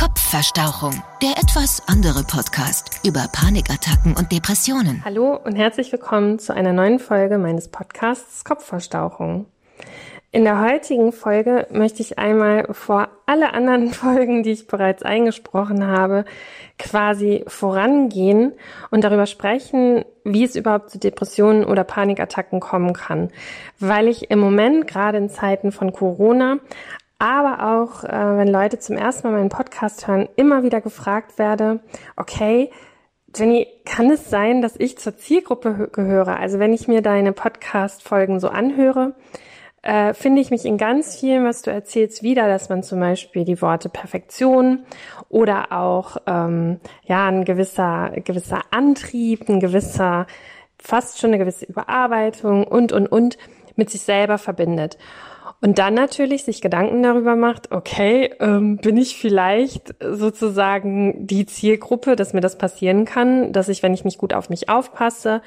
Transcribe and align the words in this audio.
Kopfverstauchung, 0.00 1.02
der 1.20 1.32
etwas 1.32 1.86
andere 1.86 2.24
Podcast 2.24 3.06
über 3.06 3.26
Panikattacken 3.34 4.16
und 4.16 4.32
Depressionen. 4.32 5.04
Hallo 5.04 5.36
und 5.36 5.56
herzlich 5.56 5.92
willkommen 5.92 6.38
zu 6.38 6.54
einer 6.54 6.72
neuen 6.72 6.98
Folge 6.98 7.36
meines 7.36 7.68
Podcasts 7.68 8.42
Kopfverstauchung. 8.42 9.44
In 10.32 10.44
der 10.44 10.62
heutigen 10.62 11.12
Folge 11.12 11.66
möchte 11.70 12.02
ich 12.02 12.18
einmal 12.18 12.72
vor 12.72 13.08
alle 13.26 13.52
anderen 13.52 13.88
Folgen, 13.92 14.42
die 14.42 14.52
ich 14.52 14.68
bereits 14.68 15.02
eingesprochen 15.02 15.86
habe, 15.86 16.24
quasi 16.78 17.44
vorangehen 17.46 18.52
und 18.90 19.04
darüber 19.04 19.26
sprechen, 19.26 20.04
wie 20.24 20.44
es 20.44 20.56
überhaupt 20.56 20.90
zu 20.90 20.98
Depressionen 20.98 21.64
oder 21.64 21.84
Panikattacken 21.84 22.60
kommen 22.60 22.92
kann. 22.92 23.30
Weil 23.80 24.08
ich 24.08 24.30
im 24.30 24.38
Moment, 24.38 24.86
gerade 24.86 25.18
in 25.18 25.28
Zeiten 25.28 25.72
von 25.72 25.92
Corona, 25.92 26.58
aber 27.20 27.74
auch, 27.74 28.02
äh, 28.02 28.38
wenn 28.38 28.48
Leute 28.48 28.78
zum 28.78 28.96
ersten 28.96 29.28
Mal 29.28 29.36
meinen 29.36 29.50
Podcast 29.50 30.08
hören, 30.08 30.28
immer 30.36 30.62
wieder 30.62 30.80
gefragt 30.80 31.38
werde, 31.38 31.80
okay, 32.16 32.70
Jenny, 33.36 33.68
kann 33.84 34.10
es 34.10 34.28
sein, 34.28 34.62
dass 34.62 34.74
ich 34.76 34.98
zur 34.98 35.16
Zielgruppe 35.16 35.90
gehöre? 35.92 36.38
Also 36.38 36.58
wenn 36.58 36.72
ich 36.72 36.88
mir 36.88 37.02
deine 37.02 37.32
Podcast-Folgen 37.32 38.40
so 38.40 38.48
anhöre, 38.48 39.14
äh, 39.82 40.14
finde 40.14 40.40
ich 40.40 40.50
mich 40.50 40.64
in 40.64 40.78
ganz 40.78 41.16
vielen, 41.16 41.44
was 41.44 41.62
du 41.62 41.70
erzählst, 41.70 42.22
wieder, 42.22 42.48
dass 42.48 42.70
man 42.70 42.82
zum 42.82 43.00
Beispiel 43.00 43.44
die 43.44 43.60
Worte 43.60 43.90
Perfektion 43.90 44.84
oder 45.28 45.72
auch 45.72 46.16
ähm, 46.26 46.80
ja 47.04 47.28
ein 47.28 47.44
gewisser 47.44 48.12
gewisser 48.16 48.62
Antrieb, 48.70 49.48
ein 49.48 49.60
gewisser 49.60 50.26
fast 50.78 51.18
schon 51.18 51.30
eine 51.30 51.38
gewisse 51.38 51.66
Überarbeitung 51.66 52.64
und 52.64 52.92
und 52.92 53.06
und 53.06 53.38
mit 53.76 53.90
sich 53.90 54.02
selber 54.02 54.38
verbindet. 54.38 54.98
Und 55.62 55.78
dann 55.78 55.92
natürlich 55.94 56.44
sich 56.44 56.62
Gedanken 56.62 57.02
darüber 57.02 57.36
macht, 57.36 57.70
okay, 57.70 58.34
ähm, 58.40 58.78
bin 58.78 58.96
ich 58.96 59.18
vielleicht 59.18 59.94
sozusagen 60.00 61.26
die 61.26 61.44
Zielgruppe, 61.44 62.16
dass 62.16 62.32
mir 62.32 62.40
das 62.40 62.56
passieren 62.56 63.04
kann, 63.04 63.52
dass 63.52 63.68
ich, 63.68 63.82
wenn 63.82 63.92
ich 63.92 64.04
nicht 64.04 64.18
gut 64.18 64.32
auf 64.32 64.48
mich 64.48 64.70
aufpasse, 64.70 65.42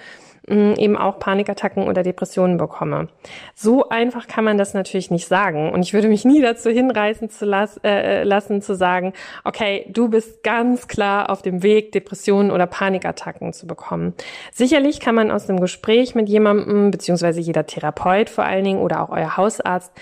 eben 0.48 0.98
auch 0.98 1.20
Panikattacken 1.20 1.88
oder 1.88 2.04
Depressionen 2.04 2.58
bekomme. 2.58 3.08
So 3.56 3.90
einfach 3.90 4.28
kann 4.28 4.44
man 4.44 4.58
das 4.58 4.74
natürlich 4.74 5.10
nicht 5.10 5.28
sagen. 5.28 5.72
Und 5.72 5.84
ich 5.84 5.94
würde 5.94 6.10
mich 6.10 6.26
nie 6.26 6.42
dazu 6.42 6.70
hinreißen 6.70 7.30
zu 7.30 7.46
las 7.46 7.80
äh, 7.84 8.24
lassen, 8.24 8.62
zu 8.62 8.76
sagen, 8.76 9.14
okay, 9.46 9.86
du 9.90 10.10
bist 10.10 10.44
ganz 10.44 10.88
klar 10.88 11.30
auf 11.30 11.42
dem 11.42 11.64
Weg, 11.64 11.94
Depressionen 11.94 12.52
oder 12.52 12.68
Panikattacken 12.68 13.54
zu 13.54 13.68
bekommen. 13.68 14.14
Sicherlich 14.52 15.00
kann 15.00 15.16
man 15.16 15.32
aus 15.32 15.50
einem 15.50 15.62
Gespräch 15.62 16.14
mit 16.14 16.28
jemandem, 16.28 16.92
beziehungsweise 16.92 17.40
jeder 17.40 17.66
Therapeut 17.66 18.30
vor 18.30 18.44
allen 18.44 18.66
Dingen 18.66 18.82
oder 18.82 19.02
auch 19.02 19.10
euer 19.10 19.38
Hausarzt, 19.38 19.94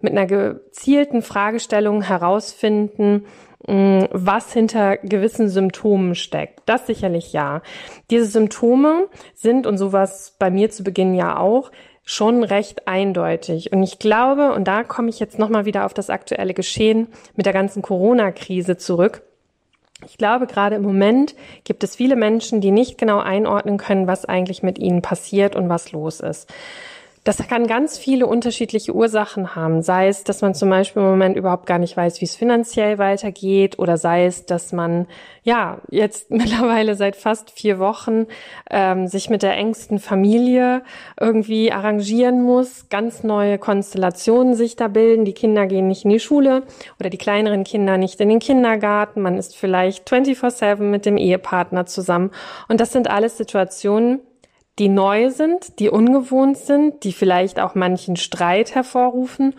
mit 0.00 0.12
einer 0.12 0.26
gezielten 0.26 1.22
Fragestellung 1.22 2.02
herausfinden, 2.02 3.24
was 3.66 4.52
hinter 4.52 4.98
gewissen 4.98 5.48
Symptomen 5.48 6.14
steckt. 6.14 6.60
Das 6.66 6.86
sicherlich 6.86 7.32
ja. 7.32 7.62
Diese 8.10 8.26
Symptome 8.26 9.08
sind, 9.34 9.66
und 9.66 9.78
sowas 9.78 10.36
bei 10.38 10.50
mir 10.50 10.70
zu 10.70 10.84
Beginn 10.84 11.14
ja 11.14 11.38
auch, 11.38 11.70
schon 12.04 12.44
recht 12.44 12.86
eindeutig. 12.86 13.72
Und 13.72 13.82
ich 13.82 13.98
glaube, 13.98 14.52
und 14.52 14.68
da 14.68 14.84
komme 14.84 15.08
ich 15.08 15.18
jetzt 15.18 15.38
nochmal 15.38 15.64
wieder 15.64 15.86
auf 15.86 15.94
das 15.94 16.10
aktuelle 16.10 16.52
Geschehen 16.52 17.08
mit 17.34 17.46
der 17.46 17.54
ganzen 17.54 17.80
Corona-Krise 17.80 18.76
zurück. 18.76 19.22
Ich 20.06 20.18
glaube, 20.18 20.46
gerade 20.46 20.76
im 20.76 20.82
Moment 20.82 21.34
gibt 21.64 21.82
es 21.82 21.96
viele 21.96 22.16
Menschen, 22.16 22.60
die 22.60 22.70
nicht 22.70 22.98
genau 22.98 23.20
einordnen 23.20 23.78
können, 23.78 24.06
was 24.06 24.26
eigentlich 24.26 24.62
mit 24.62 24.78
ihnen 24.78 25.00
passiert 25.00 25.56
und 25.56 25.70
was 25.70 25.92
los 25.92 26.20
ist. 26.20 26.52
Das 27.24 27.38
kann 27.38 27.66
ganz 27.66 27.96
viele 27.96 28.26
unterschiedliche 28.26 28.94
Ursachen 28.94 29.56
haben. 29.56 29.80
Sei 29.80 30.08
es, 30.08 30.24
dass 30.24 30.42
man 30.42 30.54
zum 30.54 30.68
Beispiel 30.68 31.00
im 31.00 31.08
Moment 31.08 31.38
überhaupt 31.38 31.64
gar 31.64 31.78
nicht 31.78 31.96
weiß, 31.96 32.20
wie 32.20 32.26
es 32.26 32.36
finanziell 32.36 32.98
weitergeht, 32.98 33.78
oder 33.78 33.96
sei 33.96 34.26
es, 34.26 34.44
dass 34.44 34.72
man 34.74 35.06
ja 35.42 35.80
jetzt 35.90 36.30
mittlerweile 36.30 36.96
seit 36.96 37.16
fast 37.16 37.50
vier 37.50 37.78
Wochen 37.78 38.26
ähm, 38.70 39.06
sich 39.06 39.30
mit 39.30 39.42
der 39.42 39.56
engsten 39.56 40.00
Familie 40.00 40.82
irgendwie 41.18 41.72
arrangieren 41.72 42.42
muss, 42.42 42.90
ganz 42.90 43.22
neue 43.22 43.56
Konstellationen 43.56 44.54
sich 44.54 44.76
da 44.76 44.88
bilden. 44.88 45.24
Die 45.24 45.32
Kinder 45.32 45.66
gehen 45.66 45.88
nicht 45.88 46.04
in 46.04 46.10
die 46.10 46.20
Schule 46.20 46.64
oder 47.00 47.08
die 47.08 47.16
kleineren 47.16 47.64
Kinder 47.64 47.96
nicht 47.96 48.20
in 48.20 48.28
den 48.28 48.38
Kindergarten. 48.38 49.22
Man 49.22 49.38
ist 49.38 49.56
vielleicht 49.56 50.06
24/7 50.10 50.90
mit 50.90 51.06
dem 51.06 51.16
Ehepartner 51.16 51.86
zusammen. 51.86 52.32
Und 52.68 52.80
das 52.80 52.92
sind 52.92 53.08
alles 53.08 53.38
Situationen, 53.38 54.20
die 54.78 54.88
neu 54.88 55.30
sind, 55.30 55.78
die 55.78 55.88
ungewohnt 55.88 56.58
sind, 56.58 57.04
die 57.04 57.12
vielleicht 57.12 57.60
auch 57.60 57.74
manchen 57.74 58.16
Streit 58.16 58.74
hervorrufen 58.74 59.54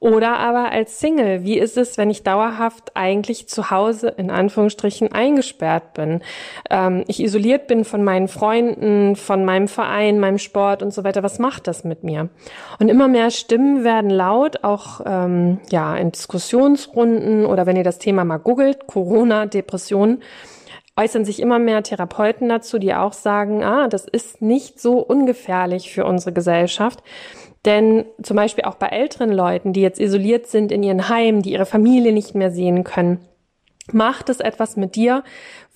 oder 0.00 0.38
aber 0.38 0.72
als 0.72 0.98
Single. 0.98 1.44
Wie 1.44 1.58
ist 1.58 1.76
es, 1.76 1.98
wenn 1.98 2.08
ich 2.08 2.22
dauerhaft 2.22 2.92
eigentlich 2.94 3.48
zu 3.48 3.70
Hause 3.70 4.08
in 4.08 4.30
Anführungsstrichen 4.30 5.12
eingesperrt 5.12 5.92
bin? 5.92 6.22
Ähm, 6.70 7.04
ich 7.06 7.22
isoliert 7.22 7.66
bin 7.66 7.84
von 7.84 8.02
meinen 8.02 8.26
Freunden, 8.26 9.14
von 9.14 9.44
meinem 9.44 9.68
Verein, 9.68 10.18
meinem 10.18 10.38
Sport 10.38 10.82
und 10.82 10.94
so 10.94 11.04
weiter. 11.04 11.22
Was 11.22 11.38
macht 11.38 11.66
das 11.66 11.84
mit 11.84 12.02
mir? 12.02 12.30
Und 12.78 12.88
immer 12.88 13.08
mehr 13.08 13.30
Stimmen 13.30 13.84
werden 13.84 14.08
laut, 14.08 14.64
auch 14.64 15.02
ähm, 15.04 15.58
ja 15.70 15.94
in 15.96 16.12
Diskussionsrunden 16.12 17.44
oder 17.44 17.66
wenn 17.66 17.76
ihr 17.76 17.84
das 17.84 17.98
Thema 17.98 18.24
mal 18.24 18.38
googelt, 18.38 18.86
Corona, 18.86 19.44
Depression 19.44 20.22
äußern 21.00 21.24
sich 21.24 21.40
immer 21.40 21.58
mehr 21.58 21.82
Therapeuten 21.82 22.48
dazu, 22.48 22.78
die 22.78 22.94
auch 22.94 23.14
sagen, 23.14 23.64
ah, 23.64 23.88
das 23.88 24.06
ist 24.06 24.42
nicht 24.42 24.78
so 24.80 24.98
ungefährlich 24.98 25.92
für 25.92 26.04
unsere 26.04 26.32
Gesellschaft. 26.32 27.02
Denn 27.64 28.04
zum 28.22 28.36
Beispiel 28.36 28.64
auch 28.64 28.74
bei 28.74 28.88
älteren 28.88 29.32
Leuten, 29.32 29.72
die 29.72 29.80
jetzt 29.80 30.00
isoliert 30.00 30.46
sind 30.46 30.72
in 30.72 30.82
ihren 30.82 31.08
Heimen, 31.08 31.42
die 31.42 31.52
ihre 31.52 31.66
Familie 31.66 32.12
nicht 32.12 32.34
mehr 32.34 32.50
sehen 32.50 32.84
können, 32.84 33.18
macht 33.92 34.28
es 34.28 34.40
etwas 34.40 34.76
mit 34.76 34.94
dir, 34.94 35.24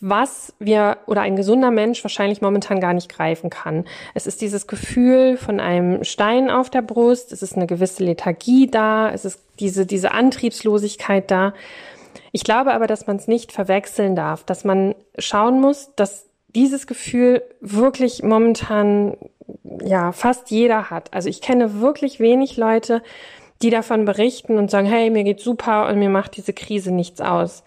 was 0.00 0.54
wir 0.58 0.98
oder 1.06 1.22
ein 1.22 1.36
gesunder 1.36 1.70
Mensch 1.70 2.04
wahrscheinlich 2.04 2.42
momentan 2.42 2.80
gar 2.80 2.92
nicht 2.92 3.08
greifen 3.08 3.50
kann. 3.50 3.84
Es 4.12 4.26
ist 4.26 4.41
dieses 4.41 4.66
Gefühl 4.66 5.36
von 5.36 5.60
einem 5.60 6.04
Stein 6.04 6.50
auf 6.50 6.68
der 6.68 6.82
Brust, 6.82 7.32
es 7.32 7.42
ist 7.42 7.56
eine 7.56 7.66
gewisse 7.66 8.04
Lethargie 8.04 8.66
da, 8.66 9.10
es 9.10 9.24
ist 9.24 9.41
diese, 9.58 9.86
diese 9.86 10.12
Antriebslosigkeit 10.12 11.30
da. 11.30 11.54
Ich 12.34 12.43
glaube 12.43 12.75
aber, 12.75 12.89
dass 12.89 13.06
man 13.06 13.15
es 13.15 13.28
nicht 13.28 13.53
verwechseln 13.53 14.17
darf, 14.17 14.43
dass 14.43 14.65
man 14.65 14.97
schauen 15.19 15.61
muss, 15.61 15.95
dass 15.95 16.28
dieses 16.49 16.89
Gefühl 16.89 17.45
wirklich 17.61 18.25
momentan 18.25 19.17
ja 19.84 20.11
fast 20.11 20.50
jeder 20.50 20.91
hat. 20.91 21.15
Also 21.15 21.28
ich 21.28 21.41
kenne 21.41 21.81
wirklich 21.81 22.19
wenig 22.19 22.56
Leute, 22.56 23.05
die 23.62 23.71
davon 23.71 24.05
berichten 24.05 24.59
und 24.59 24.69
sagen, 24.69 24.89
hey, 24.89 25.11
mir 25.11 25.22
geht's 25.22 25.45
super 25.45 25.87
und 25.87 26.00
mir 26.00 26.09
macht 26.09 26.37
diese 26.37 26.53
Krise 26.53 26.91
nichts 26.91 27.21
aus. 27.21 27.62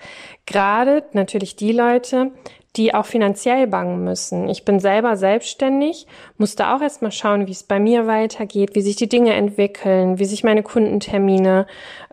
Gerade 0.46 1.06
natürlich 1.14 1.56
die 1.56 1.72
Leute, 1.72 2.32
die 2.78 2.94
auch 2.94 3.06
finanziell 3.06 3.68
bangen 3.68 4.04
müssen. 4.04 4.50
Ich 4.50 4.64
bin 4.64 4.80
selber 4.80 5.18
selbstständig, 5.18 6.08
musste 6.38 6.70
auch 6.70 6.82
erstmal 6.82 7.12
schauen, 7.12 7.48
wie 7.48 7.52
es 7.52 7.64
bei 7.64 7.80
mir 7.80 8.08
weitergeht, 8.08 8.76
wie 8.76 8.82
sich 8.82 8.96
die 8.96 9.10
Dinge 9.10 9.34
entwickeln, 9.34 10.20
wie 10.20 10.26
sich 10.26 10.44
meine 10.44 10.64
Kundentermine, 10.64 11.68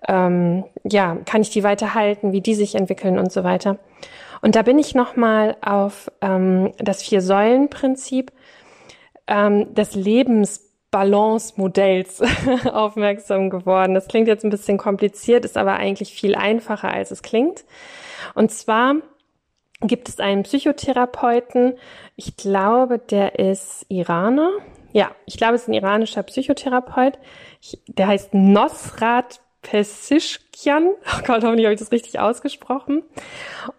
ähm, 0.09 0.65
ja, 0.85 1.17
kann 1.27 1.43
ich 1.43 1.51
die 1.51 1.63
weiterhalten, 1.63 2.33
wie 2.33 2.41
die 2.41 2.55
sich 2.55 2.75
entwickeln 2.75 3.19
und 3.19 3.31
so 3.31 3.45
weiter. 3.45 3.79
Und 4.41 4.57
da 4.57 4.63
bin 4.63 4.79
ich 4.79 4.95
nochmal 4.95 5.57
auf 5.63 6.11
ähm, 6.21 6.73
das 6.79 7.03
Vier-Säulen-Prinzip 7.03 8.33
ähm, 9.27 9.75
des 9.75 9.95
Lebensbalance-Modells 9.95 12.23
aufmerksam 12.73 13.51
geworden. 13.51 13.95
Das 13.95 14.09
klingt 14.09 14.29
jetzt 14.29 14.45
ein 14.45 14.51
bisschen 14.51 14.79
kompliziert, 14.79 15.45
ist 15.45 15.57
aber 15.57 15.75
eigentlich 15.75 16.13
viel 16.13 16.35
einfacher, 16.35 16.93
als 16.93 17.11
es 17.11 17.23
klingt. 17.23 17.65
Und 18.35 18.51
zwar 18.51 18.97
gibt 19.87 20.09
es 20.09 20.21
einen 20.21 20.43
Psychotherapeuten, 20.43 21.75
ich 22.17 22.37
glaube, 22.37 22.99
der 22.99 23.39
ist 23.39 23.87
Iraner. 23.89 24.50
Ja, 24.93 25.11
ich 25.27 25.37
glaube, 25.37 25.55
es 25.55 25.62
ist 25.62 25.69
ein 25.69 25.75
iranischer 25.75 26.22
Psychotherapeut. 26.22 27.19
Ich, 27.61 27.81
der 27.89 28.06
heißt 28.06 28.34
Nosrat 28.34 29.41
Pesishkian. 29.62 30.91
Oh 31.06 31.23
Gott, 31.27 31.43
hoffentlich 31.43 31.67
habe 31.67 31.75
ich 31.75 31.81
das 31.81 31.91
richtig 31.91 32.21
ausgesprochen. 32.21 33.03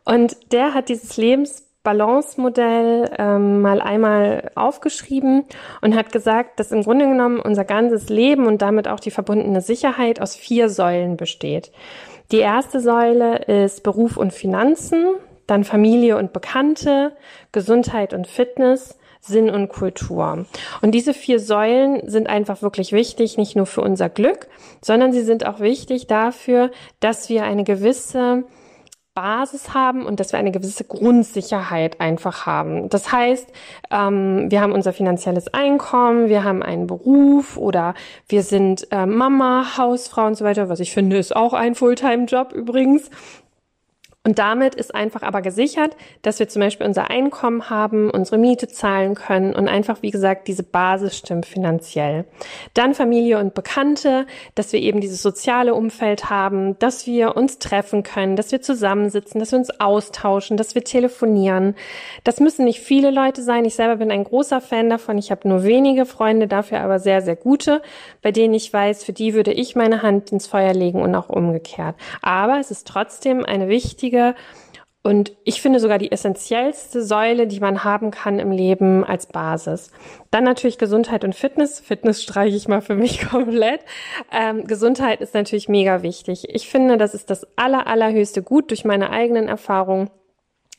Und 0.04 0.52
der 0.52 0.74
hat 0.74 0.90
dieses 0.90 1.16
Lebensbalance-Modell 1.16 3.12
ähm, 3.18 3.62
mal 3.62 3.80
einmal 3.82 4.52
aufgeschrieben 4.56 5.46
und 5.82 5.96
hat 5.96 6.12
gesagt, 6.12 6.60
dass 6.60 6.74
im 6.74 6.84
Grunde 6.84 7.08
genommen 7.08 7.40
unser 7.40 7.64
ganzes 7.64 8.10
Leben 8.10 8.46
und 8.48 8.62
damit 8.62 8.90
auch 8.90 9.00
die 9.00 9.12
verbundene 9.12 9.62
Sicherheit 9.62 10.22
aus 10.22 10.36
vier 10.36 10.68
Säulen 10.68 11.16
besteht. 11.16 11.72
Die 12.32 12.40
erste 12.40 12.80
Säule 12.80 13.38
ist 13.38 13.84
Beruf 13.84 14.18
und 14.18 14.34
Finanzen 14.34 15.16
dann 15.48 15.64
Familie 15.64 16.18
und 16.18 16.34
Bekannte, 16.34 17.16
Gesundheit 17.52 18.14
und 18.14 18.28
Fitness, 18.28 18.98
Sinn 19.22 19.50
und 19.50 19.70
Kultur. 19.70 20.46
Und 20.82 20.92
diese 20.92 21.14
vier 21.14 21.40
Säulen 21.40 22.08
sind 22.08 22.28
einfach 22.28 22.62
wirklich 22.62 22.92
wichtig, 22.92 23.38
nicht 23.38 23.56
nur 23.56 23.66
für 23.66 23.82
unser 23.82 24.10
Glück, 24.10 24.48
sondern 24.82 25.14
sie 25.14 25.24
sind 25.24 25.46
auch 25.46 25.60
wichtig 25.60 26.08
dafür, 26.08 26.72
dass 27.00 27.30
wir 27.30 27.44
eine 27.44 27.64
gewisse 27.64 28.44
Basis 29.16 29.74
haben 29.74 30.06
und 30.06 30.20
dass 30.20 30.34
wir 30.34 30.40
eine 30.40 30.52
gewisse 30.52 30.84
Grundsicherheit 30.84 32.02
einfach 32.02 32.46
haben. 32.46 32.90
Das 32.90 33.14
heißt, 33.14 33.48
ähm, 33.90 34.52
wir 34.52 34.60
haben 34.60 34.74
unser 34.74 34.92
finanzielles 34.92 35.48
Einkommen, 35.54 36.28
wir 36.28 36.44
haben 36.44 36.62
einen 36.62 36.86
Beruf 36.86 37.56
oder 37.56 37.96
wir 38.28 38.44
sind 38.44 38.92
äh, 38.92 39.06
Mama, 39.06 39.78
Hausfrau 39.78 40.28
und 40.28 40.36
so 40.36 40.44
weiter, 40.44 40.68
was 40.68 40.82
ich 40.82 40.92
finde, 40.92 41.18
ist 41.18 41.34
auch 41.34 41.54
ein 41.54 41.76
Fulltime-Job 41.76 42.52
übrigens. 42.52 43.10
Und 44.26 44.40
damit 44.40 44.74
ist 44.74 44.94
einfach 44.96 45.22
aber 45.22 45.44
gesichert, 45.44 45.96
dass 46.24 46.40
wir 46.40 46.50
zum 46.50 46.60
Beispiel 46.60 46.88
unser 46.88 47.12
Einkommen 47.12 47.70
haben, 47.70 48.10
unsere 48.10 48.40
Miete 48.40 48.68
zahlen 48.68 49.14
können 49.14 49.54
und 49.54 49.68
einfach, 49.68 50.02
wie 50.02 50.10
gesagt, 50.10 50.48
diese 50.48 50.64
Basis 50.64 51.16
stimmt 51.16 51.46
finanziell. 51.46 52.26
Dann 52.74 52.96
Familie 52.96 53.38
und 53.38 53.54
Bekannte, 53.54 54.26
dass 54.56 54.74
wir 54.74 54.82
eben 54.82 55.00
dieses 55.00 55.22
soziale 55.22 55.76
Umfeld 55.76 56.32
haben, 56.32 56.78
dass 56.80 57.06
wir 57.06 57.38
uns 57.38 57.60
treffen 57.60 58.02
können, 58.02 58.36
dass 58.36 58.52
wir 58.52 58.64
zusammensitzen, 58.64 59.40
dass 59.40 59.52
wir 59.52 59.60
uns 59.60 59.80
austauschen, 59.80 60.58
dass 60.58 60.74
wir 60.74 60.84
telefonieren. 60.84 61.76
Das 62.24 62.40
müssen 62.40 62.66
nicht 62.66 62.80
viele 62.80 63.12
Leute 63.12 63.44
sein. 63.44 63.64
Ich 63.64 63.76
selber 63.76 63.98
bin 63.98 64.10
ein 64.10 64.24
großer 64.24 64.60
Fan 64.60 64.90
davon. 64.90 65.20
Ich 65.20 65.30
habe 65.30 65.48
nur 65.48 65.64
wenige 65.64 66.08
Freunde, 66.08 66.48
dafür 66.48 66.80
aber 66.80 66.98
sehr, 66.98 67.22
sehr 67.22 67.36
gute, 67.36 67.84
bei 68.24 68.32
denen 68.32 68.56
ich 68.56 68.74
weiß, 68.74 69.04
für 69.04 69.14
die 69.14 69.36
würde 69.36 69.54
ich 69.54 69.76
meine 69.76 70.02
Hand 70.02 70.32
ins 70.32 70.48
Feuer 70.48 70.74
legen 70.74 71.04
und 71.04 71.14
auch 71.14 71.30
umgekehrt. 71.30 71.96
Aber 72.24 72.60
es 72.60 72.72
ist 72.72 72.88
trotzdem 72.88 73.46
eine 73.46 73.68
wichtige 73.68 74.15
wichtige 74.16 74.36
und 75.04 75.34
ich 75.44 75.62
finde 75.62 75.80
sogar 75.80 76.00
die 76.00 76.12
essentiellste 76.12 77.04
Säule, 77.04 77.46
die 77.46 77.60
man 77.60 77.84
haben 77.84 78.10
kann 78.10 78.40
im 78.40 78.50
Leben 78.50 79.04
als 79.04 79.28
Basis. 79.28 79.92
Dann 80.32 80.44
natürlich 80.44 80.80
Gesundheit 80.80 81.24
und 81.24 81.36
Fitness. 81.36 81.80
Fitness 81.80 82.24
streiche 82.24 82.58
ich 82.58 82.68
mal 82.68 82.82
für 82.82 82.96
mich 82.96 83.22
komplett. 83.30 83.82
Ähm, 84.32 84.66
Gesundheit 84.66 85.22
ist 85.22 85.36
natürlich 85.36 85.70
mega 85.70 86.02
wichtig. 86.02 86.48
Ich 86.50 86.68
finde, 86.68 86.98
das 86.98 87.14
ist 87.14 87.30
das 87.30 87.46
aller, 87.56 87.86
allerhöchste 87.86 88.42
Gut 88.42 88.72
durch 88.72 88.84
meine 88.84 89.12
eigenen 89.12 89.48
Erfahrungen 89.48 90.10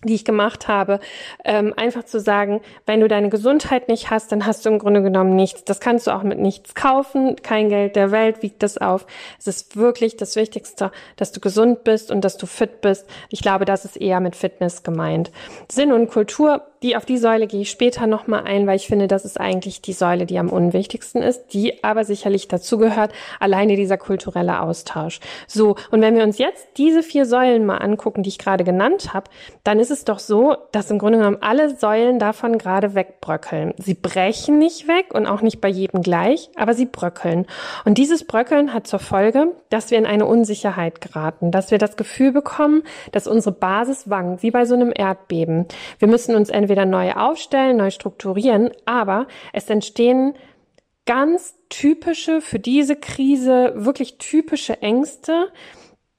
die 0.04 0.14
ich 0.14 0.24
gemacht 0.24 0.68
habe, 0.68 1.00
ähm, 1.44 1.72
einfach 1.76 2.04
zu 2.04 2.20
sagen, 2.20 2.60
wenn 2.84 3.00
du 3.00 3.08
deine 3.08 3.30
Gesundheit 3.30 3.88
nicht 3.88 4.10
hast, 4.10 4.30
dann 4.30 4.46
hast 4.46 4.64
du 4.64 4.70
im 4.70 4.78
Grunde 4.78 5.02
genommen 5.02 5.34
nichts. 5.34 5.64
Das 5.64 5.80
kannst 5.80 6.06
du 6.06 6.10
auch 6.10 6.22
mit 6.22 6.38
nichts 6.38 6.74
kaufen. 6.74 7.36
Kein 7.42 7.68
Geld 7.68 7.96
der 7.96 8.10
Welt 8.10 8.42
wiegt 8.42 8.62
das 8.62 8.78
auf. 8.78 9.06
Es 9.38 9.46
ist 9.46 9.76
wirklich 9.76 10.16
das 10.16 10.36
Wichtigste, 10.36 10.92
dass 11.16 11.32
du 11.32 11.40
gesund 11.40 11.84
bist 11.84 12.10
und 12.10 12.22
dass 12.22 12.36
du 12.36 12.46
fit 12.46 12.80
bist. 12.80 13.08
Ich 13.30 13.40
glaube, 13.40 13.64
das 13.64 13.84
ist 13.84 13.96
eher 13.96 14.20
mit 14.20 14.36
Fitness 14.36 14.82
gemeint. 14.82 15.30
Sinn 15.68 15.92
und 15.92 16.10
Kultur 16.10 16.62
die, 16.82 16.96
auf 16.96 17.04
die 17.04 17.16
Säule 17.16 17.46
gehe 17.46 17.62
ich 17.62 17.70
später 17.70 18.06
nochmal 18.06 18.44
ein, 18.44 18.66
weil 18.66 18.76
ich 18.76 18.86
finde, 18.86 19.08
das 19.08 19.24
ist 19.24 19.40
eigentlich 19.40 19.80
die 19.80 19.92
Säule, 19.92 20.26
die 20.26 20.38
am 20.38 20.50
unwichtigsten 20.50 21.22
ist, 21.22 21.52
die 21.52 21.82
aber 21.82 22.04
sicherlich 22.04 22.48
dazugehört, 22.48 23.12
alleine 23.40 23.76
dieser 23.76 23.96
kulturelle 23.96 24.60
Austausch. 24.60 25.20
So, 25.46 25.76
und 25.90 26.00
wenn 26.00 26.16
wir 26.16 26.22
uns 26.22 26.38
jetzt 26.38 26.66
diese 26.76 27.02
vier 27.02 27.26
Säulen 27.26 27.64
mal 27.64 27.78
angucken, 27.78 28.22
die 28.22 28.28
ich 28.28 28.38
gerade 28.38 28.64
genannt 28.64 29.14
habe, 29.14 29.30
dann 29.64 29.80
ist 29.80 29.85
es 29.90 30.04
doch 30.04 30.18
so, 30.18 30.56
dass 30.72 30.90
im 30.90 30.98
Grunde 30.98 31.18
genommen 31.18 31.38
alle 31.40 31.74
Säulen 31.74 32.18
davon 32.18 32.58
gerade 32.58 32.94
wegbröckeln. 32.94 33.74
Sie 33.78 33.94
brechen 33.94 34.58
nicht 34.58 34.88
weg 34.88 35.14
und 35.14 35.26
auch 35.26 35.42
nicht 35.42 35.60
bei 35.60 35.68
jedem 35.68 36.02
gleich, 36.02 36.50
aber 36.56 36.74
sie 36.74 36.86
bröckeln. 36.86 37.46
Und 37.84 37.98
dieses 37.98 38.26
Bröckeln 38.26 38.72
hat 38.72 38.86
zur 38.86 38.98
Folge, 38.98 39.54
dass 39.70 39.90
wir 39.90 39.98
in 39.98 40.06
eine 40.06 40.26
Unsicherheit 40.26 41.00
geraten, 41.00 41.50
dass 41.50 41.70
wir 41.70 41.78
das 41.78 41.96
Gefühl 41.96 42.32
bekommen, 42.32 42.82
dass 43.12 43.26
unsere 43.26 43.54
Basis 43.54 44.08
wankt, 44.10 44.42
wie 44.42 44.50
bei 44.50 44.64
so 44.64 44.74
einem 44.74 44.92
Erdbeben. 44.94 45.66
Wir 45.98 46.08
müssen 46.08 46.34
uns 46.34 46.50
entweder 46.50 46.84
neu 46.84 47.12
aufstellen, 47.12 47.76
neu 47.76 47.90
strukturieren, 47.90 48.70
aber 48.84 49.26
es 49.52 49.68
entstehen 49.70 50.34
ganz 51.06 51.54
typische, 51.68 52.40
für 52.40 52.58
diese 52.58 52.96
Krise 52.96 53.72
wirklich 53.76 54.18
typische 54.18 54.82
Ängste, 54.82 55.48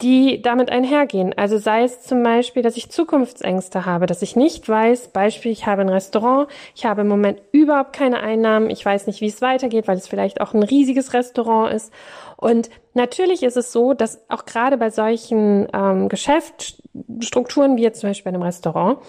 die 0.01 0.43
damit 0.43 0.69
einhergehen. 0.69 1.33
Also 1.35 1.57
sei 1.57 1.83
es 1.83 2.01
zum 2.01 2.21
Beispiel, 2.21 2.61
dass 2.61 2.77
ich 2.77 2.91
Zukunftsängste 2.91 3.85
habe, 3.85 4.05
dass 4.05 4.21
ich 4.21 4.35
nicht 4.35 4.69
weiß, 4.69 5.07
Beispiel, 5.07 5.51
ich 5.51 5.65
habe 5.65 5.81
ein 5.81 5.89
Restaurant, 5.89 6.47
ich 6.75 6.85
habe 6.85 7.01
im 7.01 7.07
Moment 7.07 7.41
überhaupt 7.51 7.93
keine 7.93 8.19
Einnahmen, 8.19 8.69
ich 8.69 8.85
weiß 8.85 9.07
nicht, 9.07 9.21
wie 9.21 9.27
es 9.27 9.41
weitergeht, 9.41 9.87
weil 9.87 9.97
es 9.97 10.07
vielleicht 10.07 10.39
auch 10.39 10.53
ein 10.53 10.61
riesiges 10.61 11.13
Restaurant 11.13 11.73
ist. 11.73 11.91
Und 12.35 12.69
natürlich 12.93 13.41
ist 13.41 13.57
es 13.57 13.71
so, 13.71 13.95
dass 13.95 14.21
auch 14.29 14.45
gerade 14.45 14.77
bei 14.77 14.91
solchen 14.91 15.67
ähm, 15.73 16.09
Geschäftsstrukturen 16.09 17.75
wie 17.75 17.81
jetzt 17.81 18.01
zum 18.01 18.11
Beispiel 18.11 18.31
bei 18.31 18.35
einem 18.35 18.43
Restaurant, 18.43 18.99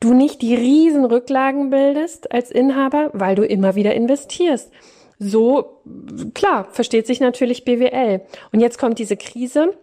du 0.00 0.14
nicht 0.14 0.40
die 0.40 0.54
riesen 0.54 1.04
Rücklagen 1.04 1.68
bildest 1.68 2.32
als 2.32 2.50
Inhaber, 2.50 3.10
weil 3.12 3.34
du 3.34 3.44
immer 3.44 3.74
wieder 3.74 3.94
investierst. 3.94 4.72
So, 5.18 5.82
klar, 6.32 6.68
versteht 6.70 7.06
sich 7.06 7.20
natürlich 7.20 7.66
BWL. 7.66 8.22
Und 8.52 8.60
jetzt 8.60 8.78
kommt 8.78 8.98
diese 8.98 9.18
Krise 9.18 9.76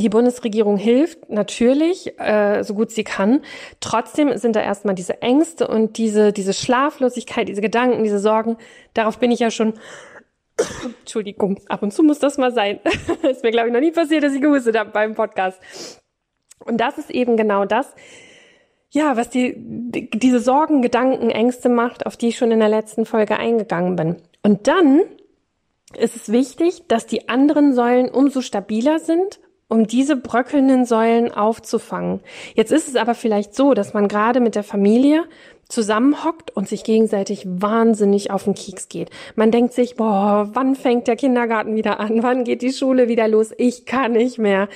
die 0.00 0.08
Bundesregierung 0.08 0.76
hilft 0.76 1.30
natürlich, 1.30 2.18
äh, 2.18 2.62
so 2.62 2.74
gut 2.74 2.90
sie 2.90 3.04
kann. 3.04 3.42
Trotzdem 3.80 4.36
sind 4.36 4.56
da 4.56 4.62
erstmal 4.62 4.94
diese 4.94 5.22
Ängste 5.22 5.68
und 5.68 5.98
diese, 5.98 6.32
diese 6.32 6.52
Schlaflosigkeit, 6.52 7.48
diese 7.48 7.60
Gedanken, 7.60 8.02
diese 8.02 8.18
Sorgen. 8.18 8.56
Darauf 8.94 9.18
bin 9.18 9.30
ich 9.30 9.40
ja 9.40 9.50
schon, 9.50 9.74
Entschuldigung, 11.00 11.60
ab 11.68 11.82
und 11.82 11.92
zu 11.92 12.02
muss 12.02 12.18
das 12.18 12.38
mal 12.38 12.52
sein. 12.52 12.80
ist 13.22 13.42
mir, 13.42 13.50
glaube 13.50 13.68
ich, 13.68 13.74
noch 13.74 13.80
nie 13.80 13.92
passiert, 13.92 14.24
dass 14.24 14.34
ich 14.34 14.40
gehustet 14.40 14.76
habe 14.78 14.90
beim 14.90 15.14
Podcast. 15.14 15.60
Und 16.58 16.78
das 16.78 16.98
ist 16.98 17.10
eben 17.10 17.36
genau 17.36 17.64
das, 17.64 17.94
ja, 18.90 19.16
was 19.16 19.28
die, 19.28 19.54
die, 19.56 20.10
diese 20.10 20.38
Sorgen, 20.38 20.80
Gedanken, 20.80 21.30
Ängste 21.30 21.68
macht, 21.68 22.06
auf 22.06 22.16
die 22.16 22.28
ich 22.28 22.38
schon 22.38 22.52
in 22.52 22.60
der 22.60 22.68
letzten 22.68 23.06
Folge 23.06 23.36
eingegangen 23.36 23.96
bin. 23.96 24.16
Und 24.42 24.68
dann 24.68 25.02
ist 25.96 26.16
es 26.16 26.32
wichtig, 26.32 26.86
dass 26.88 27.06
die 27.06 27.28
anderen 27.28 27.74
Säulen 27.74 28.08
umso 28.08 28.40
stabiler 28.40 28.98
sind 28.98 29.40
um 29.68 29.86
diese 29.86 30.16
bröckelnden 30.16 30.84
Säulen 30.84 31.32
aufzufangen. 31.32 32.20
Jetzt 32.54 32.72
ist 32.72 32.88
es 32.88 32.96
aber 32.96 33.14
vielleicht 33.14 33.54
so, 33.54 33.74
dass 33.74 33.94
man 33.94 34.08
gerade 34.08 34.40
mit 34.40 34.54
der 34.54 34.64
Familie 34.64 35.24
zusammenhockt 35.74 36.56
und 36.56 36.68
sich 36.68 36.84
gegenseitig 36.84 37.44
wahnsinnig 37.46 38.30
auf 38.30 38.44
den 38.44 38.54
Kieks 38.54 38.88
geht. 38.88 39.10
Man 39.34 39.50
denkt 39.50 39.74
sich, 39.74 39.96
boah, 39.96 40.48
wann 40.52 40.76
fängt 40.76 41.08
der 41.08 41.16
Kindergarten 41.16 41.74
wieder 41.74 41.98
an? 41.98 42.22
Wann 42.22 42.44
geht 42.44 42.62
die 42.62 42.72
Schule 42.72 43.08
wieder 43.08 43.26
los? 43.26 43.50
Ich 43.58 43.84
kann 43.84 44.12
nicht 44.12 44.38
mehr. 44.38 44.68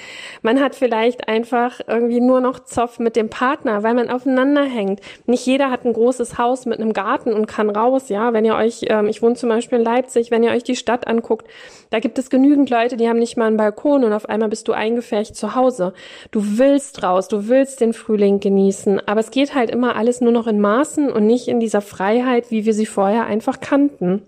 Man 0.43 0.61
hat 0.61 0.75
vielleicht 0.75 1.29
einfach 1.29 1.81
irgendwie 1.87 2.21
nur 2.21 2.41
noch 2.41 2.65
Zoff 2.65 2.99
mit 2.99 3.15
dem 3.15 3.31
Partner, 3.31 3.85
weil 3.85 3.95
man 3.95 4.11
aufeinander 4.11 4.65
hängt. 4.65 5.01
Nicht 5.27 5.47
jeder 5.47 5.71
hat 5.71 5.85
ein 5.85 5.93
großes 5.93 6.37
Haus 6.37 6.67
mit 6.67 6.81
einem 6.81 6.93
Garten 6.93 7.33
und 7.33 7.47
kann 7.47 7.71
raus, 7.71 8.09
ja. 8.09 8.33
Wenn 8.33 8.45
ihr 8.45 8.57
euch, 8.57 8.81
ähm, 8.89 9.07
ich 9.07 9.23
wohne 9.23 9.37
zum 9.37 9.51
Beispiel 9.51 9.79
in 9.79 9.85
Leipzig, 9.85 10.33
wenn 10.33 10.43
ihr 10.43 10.51
euch 10.51 10.65
die 10.65 10.77
Stadt 10.77 11.07
anguckt, 11.07 11.47
da 11.91 12.01
gibt 12.01 12.19
es 12.19 12.29
genügend 12.29 12.71
Leute, 12.71 12.97
die 12.97 13.09
haben 13.09 13.21
nicht 13.21 13.37
mal 13.37 13.47
einen 13.47 13.57
Balkon 13.57 14.03
und 14.05 14.13
auf 14.13 14.29
einmal 14.29 14.49
bist 14.49 14.67
du 14.67 14.73
eingefärcht 14.73 15.37
zu 15.37 15.55
Hause. 15.55 15.95
Du 16.33 16.59
willst 16.59 17.05
raus, 17.05 17.29
du 17.29 17.49
willst 17.49 17.81
den 17.81 17.93
Frühling 17.93 18.41
genießen, 18.41 19.01
aber 19.07 19.21
es 19.21 19.31
geht 19.31 19.55
halt 19.55 19.71
immer 19.71 19.95
alles 19.95 20.21
nur 20.21 20.33
noch 20.33 20.49
in 20.49 20.61
Maß 20.61 20.88
Maßen 20.89 21.11
und 21.11 21.27
nicht 21.27 21.49
in 21.49 21.61
dieser 21.61 21.81
Freiheit, 21.81 22.51
wie 22.51 22.65
wir 22.65 22.75
sie 22.75 22.87
vorher 22.87 23.27
einfach 23.27 23.61
kannten. 23.61 24.23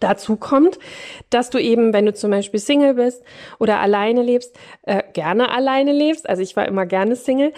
Dazu 0.00 0.36
kommt, 0.36 0.78
dass 1.30 1.50
du 1.50 1.58
eben, 1.58 1.92
wenn 1.92 2.06
du 2.06 2.14
zum 2.14 2.32
Beispiel 2.32 2.58
Single 2.58 2.94
bist 2.94 3.22
oder 3.60 3.78
alleine 3.78 4.22
lebst, 4.22 4.56
äh, 4.82 5.02
gerne 5.12 5.50
alleine 5.50 5.92
lebst, 5.92 6.28
also 6.28 6.42
ich 6.42 6.56
war 6.56 6.66
immer 6.66 6.86
gerne 6.86 7.14
Single, 7.14 7.52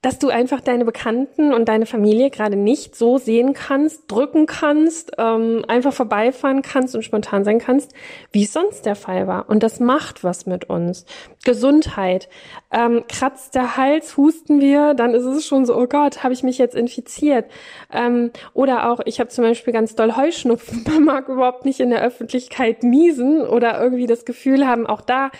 dass 0.00 0.20
du 0.20 0.28
einfach 0.28 0.60
deine 0.60 0.84
Bekannten 0.84 1.52
und 1.52 1.68
deine 1.68 1.84
Familie 1.84 2.30
gerade 2.30 2.54
nicht 2.54 2.94
so 2.94 3.18
sehen 3.18 3.52
kannst, 3.52 4.10
drücken 4.10 4.46
kannst, 4.46 5.12
ähm, 5.18 5.64
einfach 5.66 5.92
vorbeifahren 5.92 6.62
kannst 6.62 6.94
und 6.94 7.02
spontan 7.02 7.44
sein 7.44 7.58
kannst, 7.58 7.92
wie 8.30 8.44
es 8.44 8.52
sonst 8.52 8.86
der 8.86 8.94
Fall 8.94 9.26
war. 9.26 9.48
Und 9.48 9.64
das 9.64 9.80
macht 9.80 10.22
was 10.22 10.46
mit 10.46 10.70
uns. 10.70 11.04
Gesundheit. 11.44 12.28
Ähm, 12.70 13.04
kratzt 13.08 13.56
der 13.56 13.76
Hals, 13.76 14.16
husten 14.16 14.60
wir, 14.60 14.94
dann 14.94 15.14
ist 15.14 15.24
es 15.24 15.44
schon 15.44 15.66
so, 15.66 15.76
oh 15.76 15.86
Gott, 15.86 16.22
habe 16.22 16.32
ich 16.32 16.44
mich 16.44 16.58
jetzt 16.58 16.76
infiziert. 16.76 17.46
Ähm, 17.92 18.30
oder 18.54 18.90
auch, 18.90 19.00
ich 19.04 19.18
habe 19.18 19.30
zum 19.30 19.42
Beispiel 19.42 19.72
ganz 19.72 19.96
doll 19.96 20.14
Heuschnupfen. 20.14 20.84
Man 20.88 21.04
mag 21.04 21.28
überhaupt 21.28 21.64
nicht 21.64 21.80
in 21.80 21.90
der 21.90 22.02
Öffentlichkeit 22.02 22.84
niesen 22.84 23.42
oder 23.42 23.80
irgendwie 23.82 24.06
das 24.06 24.24
Gefühl 24.24 24.64
haben, 24.64 24.86
auch 24.86 25.00
da 25.00 25.32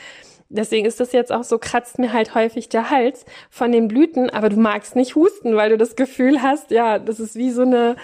Deswegen 0.50 0.86
ist 0.86 0.98
das 0.98 1.12
jetzt 1.12 1.30
auch 1.30 1.44
so, 1.44 1.58
kratzt 1.58 1.98
mir 1.98 2.12
halt 2.12 2.34
häufig 2.34 2.70
der 2.70 2.90
Hals 2.90 3.26
von 3.50 3.70
den 3.70 3.86
Blüten, 3.86 4.30
aber 4.30 4.48
du 4.48 4.56
magst 4.56 4.96
nicht 4.96 5.14
husten, 5.14 5.56
weil 5.56 5.70
du 5.70 5.76
das 5.76 5.94
Gefühl 5.94 6.42
hast, 6.42 6.70
ja, 6.70 6.98
das 6.98 7.20
ist 7.20 7.36
wie 7.36 7.50
so 7.50 7.62
eine, 7.62 7.96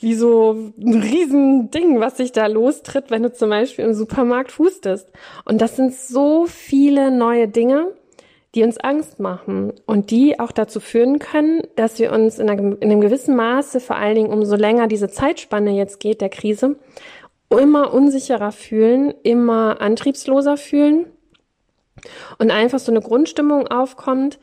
wie 0.00 0.14
so 0.14 0.72
ein 0.76 1.00
Riesending, 1.00 2.00
was 2.00 2.16
sich 2.16 2.32
da 2.32 2.46
lostritt, 2.46 3.12
wenn 3.12 3.22
du 3.22 3.32
zum 3.32 3.50
Beispiel 3.50 3.84
im 3.84 3.94
Supermarkt 3.94 4.58
hustest. 4.58 5.12
Und 5.44 5.60
das 5.60 5.76
sind 5.76 5.94
so 5.94 6.46
viele 6.46 7.12
neue 7.12 7.46
Dinge, 7.46 7.92
die 8.56 8.64
uns 8.64 8.78
Angst 8.78 9.20
machen 9.20 9.72
und 9.86 10.10
die 10.10 10.40
auch 10.40 10.50
dazu 10.50 10.80
führen 10.80 11.20
können, 11.20 11.62
dass 11.76 12.00
wir 12.00 12.10
uns 12.10 12.40
in, 12.40 12.50
einem 12.50 13.00
gewissen 13.00 13.36
Maße, 13.36 13.78
vor 13.78 13.94
allen 13.94 14.16
Dingen 14.16 14.32
umso 14.32 14.56
länger 14.56 14.88
diese 14.88 15.08
Zeitspanne 15.08 15.76
jetzt 15.76 16.00
geht, 16.00 16.22
der 16.22 16.30
Krise, 16.30 16.76
immer 17.50 17.94
unsicherer 17.94 18.50
fühlen, 18.50 19.14
immer 19.22 19.80
antriebsloser 19.80 20.56
fühlen 20.56 21.06
und 22.38 22.50
einfach 22.50 22.78
so 22.78 22.92
eine 22.92 23.00
Grundstimmung 23.00 23.66
aufkommt, 23.68 24.38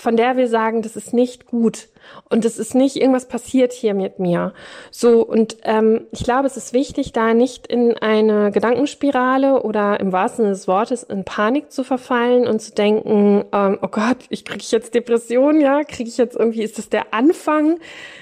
von 0.00 0.16
der 0.16 0.36
wir 0.36 0.48
sagen, 0.48 0.82
das 0.82 0.96
ist 0.96 1.12
nicht 1.12 1.46
gut 1.46 1.88
und 2.30 2.44
das 2.44 2.58
ist 2.58 2.74
nicht 2.74 2.96
irgendwas 2.96 3.28
passiert 3.28 3.72
hier 3.72 3.94
mit 3.94 4.18
mir. 4.18 4.54
So 4.90 5.22
und 5.22 5.58
ähm, 5.64 6.06
ich 6.10 6.24
glaube, 6.24 6.46
es 6.46 6.56
ist 6.56 6.72
wichtig, 6.72 7.12
da 7.12 7.34
nicht 7.34 7.66
in 7.66 7.96
eine 7.98 8.50
Gedankenspirale 8.50 9.62
oder 9.62 10.00
im 10.00 10.10
wahrsten 10.10 10.44
Sinne 10.44 10.54
des 10.54 10.66
Wortes 10.66 11.02
in 11.02 11.24
Panik 11.24 11.70
zu 11.70 11.84
verfallen 11.84 12.46
und 12.46 12.60
zu 12.60 12.72
denken, 12.72 13.44
ähm, 13.52 13.78
oh 13.82 13.88
Gott, 13.88 14.18
ich 14.30 14.44
kriege 14.44 14.64
jetzt 14.70 14.94
Depression, 14.94 15.60
ja, 15.60 15.84
kriege 15.84 16.08
ich 16.08 16.16
jetzt 16.16 16.36
irgendwie, 16.36 16.62
ist 16.62 16.78
das 16.78 16.88
der 16.88 17.12
Anfang 17.12 17.78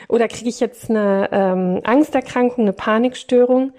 oder 0.08 0.26
kriege 0.26 0.50
ich 0.50 0.58
jetzt 0.58 0.90
eine 0.90 1.28
ähm, 1.30 1.80
Angsterkrankung, 1.84 2.64
eine 2.64 2.72
Panikstörung? 2.72 3.72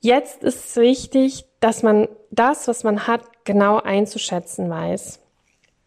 Jetzt 0.00 0.44
ist 0.44 0.64
es 0.64 0.76
wichtig, 0.76 1.44
dass 1.60 1.82
man 1.82 2.08
das, 2.30 2.68
was 2.68 2.84
man 2.84 3.06
hat, 3.06 3.22
genau 3.44 3.78
einzuschätzen 3.78 4.70
weiß. 4.70 5.20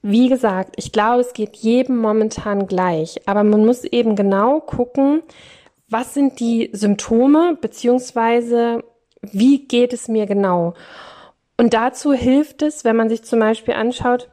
Wie 0.01 0.29
gesagt, 0.29 0.73
ich 0.77 0.91
glaube, 0.91 1.21
es 1.21 1.33
geht 1.33 1.55
jedem 1.57 1.97
momentan 1.99 2.67
gleich, 2.67 3.21
aber 3.27 3.43
man 3.43 3.65
muss 3.65 3.83
eben 3.83 4.15
genau 4.15 4.59
gucken, 4.59 5.21
was 5.87 6.13
sind 6.13 6.39
die 6.39 6.69
Symptome, 6.73 7.57
beziehungsweise 7.61 8.83
wie 9.21 9.67
geht 9.67 9.93
es 9.93 10.07
mir 10.07 10.25
genau. 10.25 10.73
Und 11.57 11.73
dazu 11.73 12.13
hilft 12.13 12.63
es, 12.63 12.83
wenn 12.83 12.95
man 12.95 13.09
sich 13.09 13.23
zum 13.23 13.39
Beispiel 13.39 13.75
anschaut, 13.75 14.29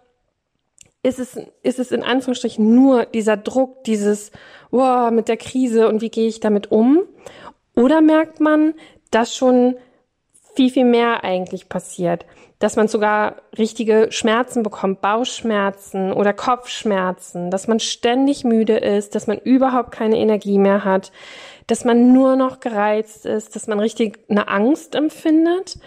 ist 1.03 1.19
es, 1.19 1.39
ist 1.63 1.79
es 1.79 1.93
in 1.93 2.03
Anführungsstrichen 2.03 2.75
nur 2.75 3.05
dieser 3.05 3.37
Druck, 3.37 3.85
dieses, 3.85 4.33
wow, 4.71 5.11
mit 5.11 5.29
der 5.29 5.37
Krise 5.37 5.89
und 5.89 6.01
wie 6.01 6.11
gehe 6.11 6.29
ich 6.29 6.41
damit 6.41 6.73
um? 6.73 7.03
Oder 7.75 8.01
merkt 8.01 8.41
man, 8.41 8.75
dass 9.11 9.35
schon 9.35 9.77
viel, 10.55 10.71
viel 10.71 10.85
mehr 10.85 11.25
eigentlich 11.25 11.69
passiert? 11.69 12.27
Dass 12.59 12.75
man 12.75 12.89
sogar 12.89 13.37
richtige 13.57 14.09
Schmerzen 14.11 14.65
bekommt, 14.65 15.01
Bauchschmerzen 15.01 16.13
oder 16.13 16.33
Kopfschmerzen, 16.33 17.51
dass 17.51 17.69
man 17.69 17.79
ständig 17.79 18.43
müde 18.43 18.77
ist, 18.77 19.15
dass 19.15 19.29
man 19.29 19.39
überhaupt 19.39 19.93
keine 19.93 20.19
Energie 20.19 20.59
mehr 20.59 20.85
hat, 20.85 21.13
dass 21.69 21.85
man 21.85 22.13
nur 22.13 22.35
noch 22.35 22.59
gereizt 22.59 23.27
ist, 23.27 23.55
dass 23.55 23.69
man 23.69 23.79
richtig 23.79 24.19
eine 24.29 24.49
Angst 24.49 24.97
empfindet, 24.97 25.79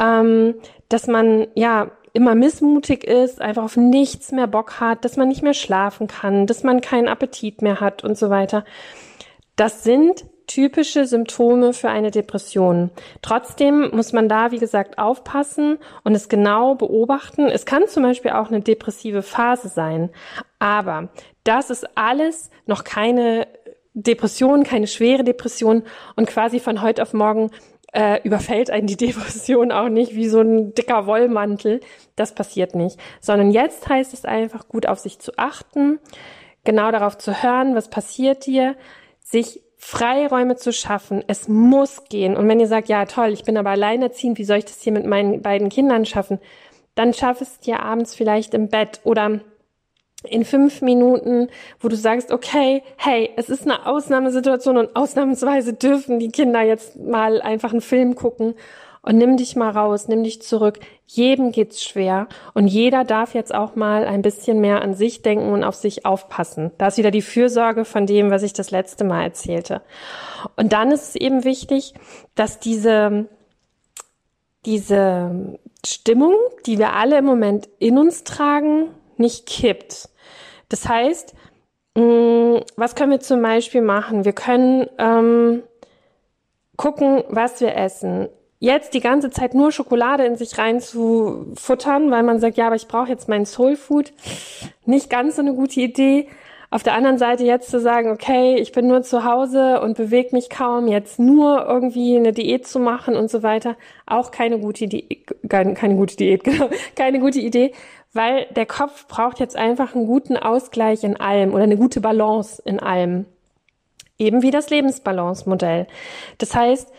ähm, 0.00 0.54
dass 0.88 1.08
man 1.08 1.48
ja 1.54 1.90
immer 2.12 2.36
missmutig 2.36 3.02
ist, 3.02 3.40
einfach 3.40 3.64
auf 3.64 3.76
nichts 3.76 4.30
mehr 4.30 4.46
Bock 4.46 4.78
hat, 4.78 5.04
dass 5.04 5.16
man 5.16 5.26
nicht 5.26 5.42
mehr 5.42 5.54
schlafen 5.54 6.06
kann, 6.06 6.46
dass 6.46 6.62
man 6.62 6.80
keinen 6.80 7.08
Appetit 7.08 7.60
mehr 7.60 7.80
hat 7.80 8.04
und 8.04 8.16
so 8.16 8.30
weiter. 8.30 8.64
Das 9.56 9.82
sind 9.82 10.24
typische 10.46 11.06
Symptome 11.06 11.72
für 11.72 11.88
eine 11.88 12.10
Depression. 12.10 12.90
Trotzdem 13.22 13.90
muss 13.92 14.12
man 14.12 14.28
da, 14.28 14.50
wie 14.50 14.58
gesagt, 14.58 14.98
aufpassen 14.98 15.78
und 16.02 16.14
es 16.14 16.28
genau 16.28 16.74
beobachten. 16.74 17.46
Es 17.46 17.66
kann 17.66 17.88
zum 17.88 18.02
Beispiel 18.02 18.32
auch 18.32 18.48
eine 18.48 18.60
depressive 18.60 19.22
Phase 19.22 19.68
sein, 19.68 20.10
aber 20.58 21.08
das 21.44 21.70
ist 21.70 21.86
alles 21.96 22.50
noch 22.66 22.84
keine 22.84 23.46
Depression, 23.94 24.64
keine 24.64 24.86
schwere 24.86 25.24
Depression 25.24 25.84
und 26.16 26.26
quasi 26.26 26.58
von 26.58 26.82
heute 26.82 27.02
auf 27.02 27.14
morgen 27.14 27.50
äh, 27.94 28.20
überfällt 28.24 28.70
einen 28.70 28.86
die 28.86 28.96
Depression 29.06 29.72
auch 29.72 29.88
nicht 29.88 30.14
wie 30.14 30.28
so 30.28 30.40
ein 30.40 30.74
dicker 30.74 31.06
Wollmantel. 31.06 31.80
Das 32.16 32.34
passiert 32.34 32.74
nicht. 32.74 32.98
Sondern 33.20 33.50
jetzt 33.50 33.88
heißt 33.88 34.12
es 34.12 34.24
einfach, 34.24 34.68
gut 34.68 34.86
auf 34.86 34.98
sich 34.98 35.20
zu 35.20 35.32
achten, 35.36 36.00
genau 36.64 36.90
darauf 36.90 37.16
zu 37.16 37.42
hören, 37.42 37.74
was 37.74 37.88
passiert 37.88 38.46
dir, 38.46 38.76
sich 39.20 39.62
Freiräume 39.86 40.56
zu 40.56 40.72
schaffen. 40.72 41.22
Es 41.26 41.46
muss 41.46 42.04
gehen. 42.08 42.38
Und 42.38 42.48
wenn 42.48 42.58
ihr 42.58 42.68
sagt, 42.68 42.88
ja 42.88 43.04
toll, 43.04 43.34
ich 43.34 43.44
bin 43.44 43.58
aber 43.58 43.68
alleinerziehend, 43.68 44.38
wie 44.38 44.44
soll 44.44 44.56
ich 44.56 44.64
das 44.64 44.80
hier 44.80 44.94
mit 44.94 45.04
meinen 45.04 45.42
beiden 45.42 45.68
Kindern 45.68 46.06
schaffen? 46.06 46.38
Dann 46.94 47.12
schaff 47.12 47.42
es 47.42 47.60
dir 47.60 47.80
abends 47.80 48.14
vielleicht 48.14 48.54
im 48.54 48.68
Bett 48.68 49.02
oder 49.04 49.40
in 50.26 50.46
fünf 50.46 50.80
Minuten, 50.80 51.48
wo 51.80 51.88
du 51.88 51.96
sagst, 51.96 52.32
okay, 52.32 52.82
hey, 52.96 53.28
es 53.36 53.50
ist 53.50 53.64
eine 53.64 53.84
Ausnahmesituation 53.84 54.78
und 54.78 54.96
ausnahmsweise 54.96 55.74
dürfen 55.74 56.18
die 56.18 56.30
Kinder 56.30 56.62
jetzt 56.62 56.96
mal 56.96 57.42
einfach 57.42 57.72
einen 57.72 57.82
Film 57.82 58.14
gucken 58.14 58.54
und 59.04 59.18
nimm 59.18 59.36
dich 59.36 59.54
mal 59.54 59.70
raus, 59.70 60.08
nimm 60.08 60.24
dich 60.24 60.40
zurück. 60.42 60.80
Jedem 61.06 61.52
geht's 61.52 61.84
schwer 61.84 62.26
und 62.54 62.66
jeder 62.66 63.04
darf 63.04 63.34
jetzt 63.34 63.54
auch 63.54 63.76
mal 63.76 64.06
ein 64.06 64.22
bisschen 64.22 64.60
mehr 64.60 64.80
an 64.82 64.94
sich 64.94 65.22
denken 65.22 65.52
und 65.52 65.62
auf 65.62 65.74
sich 65.74 66.06
aufpassen. 66.06 66.70
Da 66.78 66.88
ist 66.88 66.96
wieder 66.96 67.10
die 67.10 67.22
Fürsorge 67.22 67.84
von 67.84 68.06
dem, 68.06 68.30
was 68.30 68.42
ich 68.42 68.54
das 68.54 68.70
letzte 68.70 69.04
Mal 69.04 69.24
erzählte. 69.24 69.82
Und 70.56 70.72
dann 70.72 70.90
ist 70.90 71.10
es 71.10 71.16
eben 71.16 71.44
wichtig, 71.44 71.92
dass 72.34 72.58
diese, 72.58 73.26
diese 74.64 75.58
Stimmung, 75.84 76.34
die 76.66 76.78
wir 76.78 76.94
alle 76.94 77.18
im 77.18 77.26
Moment 77.26 77.68
in 77.78 77.98
uns 77.98 78.24
tragen, 78.24 78.88
nicht 79.18 79.46
kippt. 79.46 80.08
Das 80.70 80.88
heißt, 80.88 81.34
mm, 81.94 82.56
was 82.76 82.94
können 82.94 83.12
wir 83.12 83.20
zum 83.20 83.42
Beispiel 83.42 83.82
machen? 83.82 84.24
Wir 84.24 84.32
können 84.32 84.88
ähm, 84.98 85.62
gucken, 86.76 87.22
was 87.28 87.60
wir 87.60 87.76
essen. 87.76 88.28
Jetzt 88.60 88.94
die 88.94 89.00
ganze 89.00 89.30
Zeit 89.30 89.54
nur 89.54 89.72
Schokolade 89.72 90.24
in 90.24 90.36
sich 90.36 90.56
rein 90.58 90.80
zu 90.80 91.52
futtern, 91.54 92.10
weil 92.10 92.22
man 92.22 92.40
sagt, 92.40 92.56
ja, 92.56 92.66
aber 92.66 92.76
ich 92.76 92.88
brauche 92.88 93.08
jetzt 93.08 93.28
mein 93.28 93.46
Soul 93.46 93.76
Food. 93.76 94.12
Nicht 94.86 95.10
ganz 95.10 95.36
so 95.36 95.42
eine 95.42 95.54
gute 95.54 95.80
Idee. 95.80 96.28
Auf 96.74 96.82
der 96.82 96.94
anderen 96.94 97.18
Seite 97.18 97.44
jetzt 97.44 97.70
zu 97.70 97.78
sagen, 97.78 98.10
okay, 98.10 98.56
ich 98.56 98.72
bin 98.72 98.88
nur 98.88 99.02
zu 99.02 99.22
Hause 99.24 99.80
und 99.80 99.96
bewege 99.96 100.30
mich 100.32 100.50
kaum, 100.50 100.88
jetzt 100.88 101.20
nur 101.20 101.64
irgendwie 101.68 102.16
eine 102.16 102.32
Diät 102.32 102.66
zu 102.66 102.80
machen 102.80 103.14
und 103.14 103.30
so 103.30 103.44
weiter, 103.44 103.76
auch 104.06 104.32
keine 104.32 104.58
gute 104.58 104.86
Idee, 104.86 105.22
keine, 105.48 105.74
keine 105.74 105.94
gute 105.94 106.16
Diät, 106.16 106.42
genau, 106.44 106.68
keine 106.96 107.20
gute 107.20 107.38
Idee, 107.38 107.70
weil 108.12 108.46
der 108.56 108.66
Kopf 108.66 109.06
braucht 109.06 109.38
jetzt 109.38 109.54
einfach 109.54 109.94
einen 109.94 110.06
guten 110.06 110.36
Ausgleich 110.36 111.04
in 111.04 111.16
allem 111.16 111.54
oder 111.54 111.62
eine 111.62 111.76
gute 111.76 112.00
Balance 112.00 112.60
in 112.64 112.80
allem. 112.80 113.26
Eben 114.18 114.42
wie 114.42 114.50
das 114.50 114.68
Lebensbalance-Modell. 114.68 115.86
Das 116.38 116.56
heißt, 116.56 116.92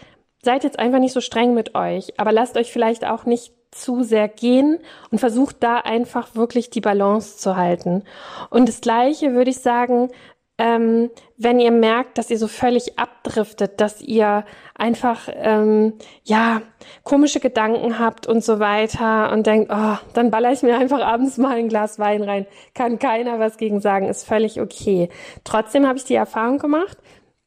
seid 0.46 0.64
jetzt 0.64 0.80
einfach 0.80 1.00
nicht 1.00 1.14
so 1.14 1.20
streng 1.20 1.54
mit 1.54 1.76
euch, 1.76 2.18
aber 2.18 2.32
lasst 2.32 2.56
euch 2.56 2.72
vielleicht 2.72 3.06
auch 3.06 3.26
nicht 3.26 3.54
zu 3.72 4.04
sehr 4.04 4.30
gehen 4.30 4.80
und 5.12 5.20
versucht 5.20 5.58
da 5.62 5.78
einfach 5.78 6.36
wirklich 6.36 6.70
die 6.70 6.80
Balance 6.80 7.38
zu 7.38 7.58
halten. 7.58 8.04
Und 8.50 8.70
das 8.70 8.80
Gleiche 8.80 9.34
würde 9.34 9.52
ich 9.52 9.60
sagen, 9.60 10.10
ähm, 10.58 11.12
wenn 11.38 11.60
ihr 11.60 11.72
merkt, 11.72 12.18
dass 12.18 12.30
ihr 12.30 12.38
so 12.38 12.48
völlig 12.48 12.98
abdriftet, 12.98 13.82
dass 13.82 14.02
ihr 14.02 14.46
einfach 14.74 15.28
ähm, 15.34 15.96
ja 16.24 16.62
komische 17.04 17.42
Gedanken 17.42 18.00
habt 18.00 18.26
und 18.26 18.42
so 18.42 18.60
weiter 18.60 19.34
und 19.34 19.46
denkt, 19.48 19.70
oh, 19.74 19.98
dann 20.14 20.32
baller 20.32 20.54
ich 20.54 20.62
mir 20.62 20.78
einfach 20.78 21.02
abends 21.02 21.38
mal 21.38 21.58
ein 21.58 21.68
Glas 21.68 22.00
Wein 22.00 22.24
rein, 22.24 22.46
kann 22.74 23.00
keiner 23.00 23.38
was 23.40 23.58
gegen 23.58 23.82
sagen, 23.82 24.08
ist 24.08 24.26
völlig 24.26 24.62
okay. 24.62 25.10
Trotzdem 25.44 25.86
habe 25.86 25.98
ich 25.98 26.06
die 26.06 26.16
Erfahrung 26.16 26.60
gemacht, 26.60 26.98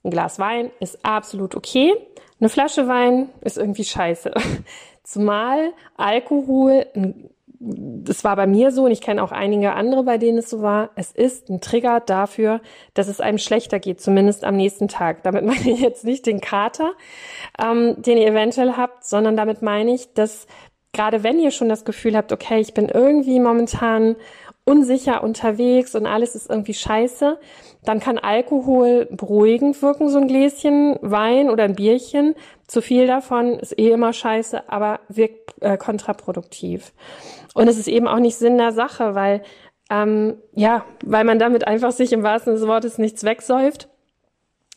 ein 0.05 0.11
Glas 0.11 0.39
Wein 0.39 0.71
ist 0.81 1.03
absolut 1.03 1.55
okay, 1.55 1.95
eine 2.41 2.49
Flasche 2.49 2.89
Wein 2.89 3.29
ist 3.41 3.59
irgendwie 3.59 3.85
scheiße. 3.85 4.33
Zumal 5.03 5.73
Alkohol 5.97 6.87
das 7.61 8.23
war 8.23 8.37
bei 8.37 8.47
mir 8.47 8.71
so 8.71 8.85
und 8.85 8.93
ich 8.93 9.01
kenne 9.01 9.23
auch 9.23 9.33
einige 9.33 9.73
andere, 9.73 10.05
bei 10.05 10.17
denen 10.17 10.39
es 10.39 10.49
so 10.49 10.63
war. 10.63 10.91
Es 10.95 11.11
ist 11.11 11.49
ein 11.49 11.61
Trigger 11.61 12.01
dafür, 12.01 12.61
dass 12.95 13.09
es 13.09 13.21
einem 13.21 13.39
schlechter 13.39 13.81
geht, 13.81 14.01
zumindest 14.01 14.45
am 14.45 14.57
nächsten 14.57 14.87
Tag. 14.87 15.25
Damit 15.25 15.45
meine 15.45 15.71
ich 15.71 15.81
jetzt 15.81 16.05
nicht 16.05 16.27
den 16.27 16.41
Kater, 16.41 16.93
ähm, 17.61 18.01
den 18.01 18.19
ihr 18.19 18.29
eventuell 18.29 18.75
habt, 18.77 19.05
sondern 19.05 19.37
damit 19.37 19.63
meine 19.63 19.93
ich, 19.93 20.13
dass 20.15 20.47
gerade 20.93 21.23
wenn 21.25 21.41
ihr 21.41 21.51
schon 21.51 21.69
das 21.69 21.85
Gefühl 21.85 22.17
habt, 22.17 22.33
okay, 22.33 22.61
ich 22.61 22.75
bin 22.75 22.89
irgendwie 22.89 23.41
momentan 23.41 24.17
unsicher 24.69 25.23
unterwegs 25.23 25.95
und 25.95 26.07
alles 26.07 26.35
ist 26.35 26.51
irgendwie 26.51 26.75
scheiße, 26.75 27.39
dann 27.85 28.01
kann 28.01 28.19
Alkohol 28.19 29.07
beruhigend 29.11 29.81
wirken, 29.81 30.09
so 30.11 30.19
ein 30.19 30.29
Gläschen 30.29 30.99
Wein 31.01 31.49
oder 31.51 31.65
ein 31.65 31.75
Bierchen. 31.75 32.35
Zu 32.67 32.83
viel 32.83 33.07
davon 33.07 33.59
ist 33.59 33.79
eh 33.79 33.91
immer 33.91 34.13
scheiße, 34.13 34.71
aber 34.71 35.01
wirkt 35.09 35.55
äh, 35.61 35.77
kontraproduktiv. 35.77 36.93
Und 37.55 37.69
es 37.69 37.79
ist 37.79 37.89
eben 37.89 38.07
auch 38.07 38.19
nicht 38.19 38.37
Sinn 38.37 38.59
der 38.59 38.73
Sache, 38.73 39.15
weil 39.15 39.43
ähm, 39.91 40.37
ja, 40.53 40.85
weil 41.03 41.25
man 41.25 41.39
damit 41.39 41.67
einfach 41.67 41.93
sich 41.93 42.13
im 42.13 42.23
wahrsten 42.23 42.55
des 42.55 42.67
Wortes 42.67 42.99
nichts 42.99 43.25
wegsäuft 43.25 43.89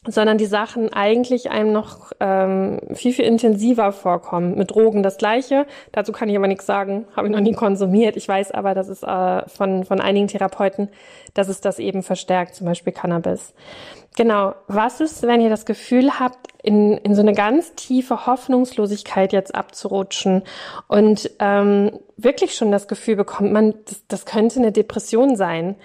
sondern 0.07 0.39
die 0.39 0.47
Sachen 0.47 0.91
eigentlich 0.91 1.51
einem 1.51 1.71
noch 1.71 2.11
ähm, 2.19 2.79
viel, 2.93 3.13
viel 3.13 3.25
intensiver 3.25 3.91
vorkommen. 3.91 4.57
Mit 4.57 4.71
Drogen 4.71 5.03
das 5.03 5.17
gleiche. 5.17 5.67
Dazu 5.91 6.11
kann 6.11 6.27
ich 6.27 6.35
aber 6.35 6.47
nichts 6.47 6.65
sagen, 6.65 7.05
habe 7.15 7.27
ich 7.27 7.33
noch 7.33 7.39
nie 7.39 7.53
konsumiert. 7.53 8.17
Ich 8.17 8.27
weiß 8.27 8.51
aber, 8.51 8.73
dass 8.73 8.87
es 8.87 9.03
äh, 9.03 9.47
von, 9.47 9.85
von 9.85 10.01
einigen 10.01 10.27
Therapeuten, 10.27 10.89
dass 11.35 11.49
es 11.49 11.61
das 11.61 11.77
eben 11.77 12.01
verstärkt, 12.01 12.55
zum 12.55 12.65
Beispiel 12.65 12.93
Cannabis. 12.93 13.53
Genau, 14.17 14.55
was 14.67 15.01
ist, 15.01 15.21
wenn 15.21 15.39
ihr 15.39 15.51
das 15.51 15.65
Gefühl 15.67 16.19
habt, 16.19 16.47
in, 16.63 16.97
in 16.97 17.13
so 17.13 17.21
eine 17.21 17.33
ganz 17.33 17.75
tiefe 17.75 18.25
Hoffnungslosigkeit 18.25 19.31
jetzt 19.33 19.53
abzurutschen 19.53 20.41
und 20.87 21.29
ähm, 21.39 21.91
wirklich 22.17 22.55
schon 22.55 22.71
das 22.71 22.87
Gefühl 22.87 23.15
bekommt, 23.15 23.53
man, 23.53 23.75
das, 23.85 24.03
das 24.07 24.25
könnte 24.25 24.59
eine 24.59 24.71
Depression 24.71 25.35
sein. 25.35 25.75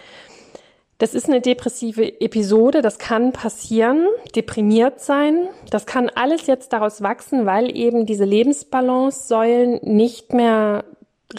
Das 0.99 1.13
ist 1.13 1.29
eine 1.29 1.43
depressive 1.43 2.21
Episode, 2.23 2.81
das 2.81 2.99
kann 2.99 3.33
passieren, 3.33 4.07
deprimiert 4.35 5.01
sein. 5.01 5.49
Das 5.71 5.85
kann 5.85 6.09
alles 6.09 6.47
jetzt 6.47 6.73
daraus 6.73 7.03
wachsen, 7.03 7.45
weil 7.45 7.77
eben 7.77 8.07
diese 8.07 8.25
Lebensbalance-Säulen 8.25 9.81
nicht 9.83 10.33
mehr 10.33 10.85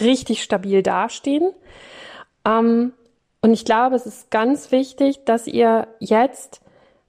richtig 0.00 0.44
stabil 0.44 0.84
dastehen. 0.84 1.52
Ähm, 2.44 2.92
und 3.42 3.52
ich 3.52 3.64
glaube, 3.64 3.96
es 3.96 4.06
ist 4.06 4.30
ganz 4.30 4.70
wichtig, 4.70 5.24
dass 5.24 5.48
ihr 5.48 5.88
jetzt 5.98 6.60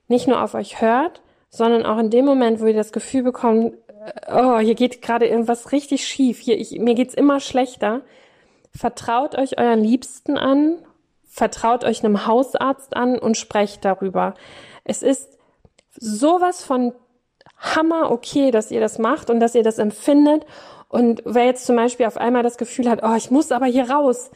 nicht 0.08 0.28
nur 0.28 0.42
auf 0.44 0.56
euch 0.56 0.82
hört, 0.82 1.22
sondern 1.50 1.86
auch 1.86 2.00
in 2.00 2.10
dem 2.10 2.26
Moment, 2.26 2.62
wo 2.62 2.66
ihr 2.66 2.74
das 2.74 2.92
Gefühl 2.92 3.22
bekommt, 3.22 3.74
äh, 4.06 4.34
oh, 4.34 4.58
hier 4.58 4.76
geht 4.76 5.04
gerade 5.04 5.28
irgendwas 5.28 5.72
richtig 5.72 6.08
schief, 6.08 6.40
hier, 6.40 6.60
ich, 6.60 6.80
mir 6.80 6.96
geht's 6.96 7.14
immer 7.14 7.40
schlechter, 7.40 8.02
vertraut 8.76 9.36
euch 9.36 9.60
euren 9.60 9.84
Liebsten 9.84 10.38
an 10.38 10.80
vertraut 11.30 11.86
euch 11.86 12.04
einem 12.04 12.26
Hausarzt 12.26 12.96
an 12.96 13.18
und 13.18 13.38
sprecht 13.38 13.86
darüber. 13.86 14.34
Es 14.84 15.04
ist 15.04 15.38
sowas 15.92 16.64
von 16.64 16.94
Hammer 17.58 18.12
okay, 18.12 18.52
dass 18.52 18.72
ihr 18.72 18.80
das 18.82 19.00
macht 19.00 19.30
und 19.30 19.40
dass 19.40 19.56
ihr 19.56 19.64
das 19.64 19.78
empfindet. 19.78 20.46
Und 20.88 21.22
wer 21.26 21.46
jetzt 21.46 21.66
zum 21.66 21.76
Beispiel 21.76 22.08
auf 22.08 22.18
einmal 22.18 22.44
das 22.44 22.58
Gefühl 22.58 22.90
hat, 22.90 23.02
oh, 23.04 23.16
ich 23.16 23.32
muss 23.32 23.52
aber 23.52 23.68
hier 23.68 23.90
raus, 23.90 24.32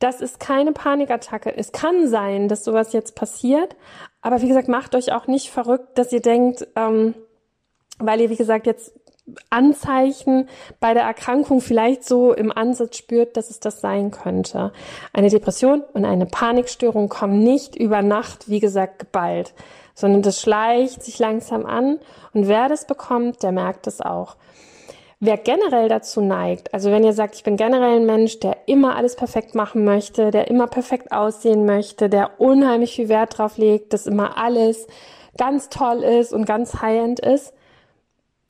Das 0.00 0.22
ist 0.22 0.40
keine 0.40 0.72
Panikattacke. 0.72 1.54
Es 1.54 1.72
kann 1.72 2.08
sein, 2.08 2.48
dass 2.48 2.64
sowas 2.64 2.94
jetzt 2.94 3.14
passiert, 3.14 3.76
aber 4.22 4.40
wie 4.40 4.48
gesagt, 4.48 4.66
macht 4.66 4.94
euch 4.94 5.12
auch 5.12 5.26
nicht 5.26 5.50
verrückt, 5.50 5.98
dass 5.98 6.10
ihr 6.10 6.22
denkt, 6.22 6.66
ähm, 6.74 7.14
weil 7.98 8.20
ihr, 8.22 8.30
wie 8.30 8.36
gesagt, 8.36 8.66
jetzt 8.66 8.98
Anzeichen 9.50 10.48
bei 10.80 10.94
der 10.94 11.02
Erkrankung 11.04 11.60
vielleicht 11.60 12.04
so 12.04 12.32
im 12.32 12.50
Ansatz 12.50 12.96
spürt, 12.96 13.36
dass 13.36 13.50
es 13.50 13.60
das 13.60 13.80
sein 13.80 14.10
könnte. 14.10 14.72
Eine 15.12 15.30
Depression 15.30 15.82
und 15.92 16.04
eine 16.04 16.26
Panikstörung 16.26 17.08
kommen 17.08 17.40
nicht 17.40 17.76
über 17.76 18.02
Nacht, 18.02 18.48
wie 18.48 18.60
gesagt, 18.60 18.98
geballt, 18.98 19.54
sondern 19.94 20.22
das 20.22 20.40
schleicht 20.40 21.02
sich 21.02 21.18
langsam 21.18 21.66
an 21.66 21.98
und 22.32 22.48
wer 22.48 22.68
das 22.68 22.86
bekommt, 22.86 23.42
der 23.42 23.52
merkt 23.52 23.86
es 23.86 24.00
auch. 24.00 24.36
Wer 25.22 25.36
generell 25.36 25.90
dazu 25.90 26.22
neigt, 26.22 26.72
also 26.72 26.90
wenn 26.90 27.04
ihr 27.04 27.12
sagt, 27.12 27.34
ich 27.34 27.44
bin 27.44 27.58
generell 27.58 27.96
ein 27.96 28.06
Mensch, 28.06 28.40
der 28.40 28.56
immer 28.64 28.96
alles 28.96 29.16
perfekt 29.16 29.54
machen 29.54 29.84
möchte, 29.84 30.30
der 30.30 30.48
immer 30.48 30.66
perfekt 30.66 31.12
aussehen 31.12 31.66
möchte, 31.66 32.08
der 32.08 32.40
unheimlich 32.40 32.96
viel 32.96 33.10
Wert 33.10 33.36
drauf 33.36 33.58
legt, 33.58 33.92
dass 33.92 34.06
immer 34.06 34.38
alles 34.38 34.86
ganz 35.36 35.68
toll 35.68 36.02
ist 36.02 36.32
und 36.32 36.46
ganz 36.46 36.80
high-end 36.80 37.20
ist, 37.20 37.52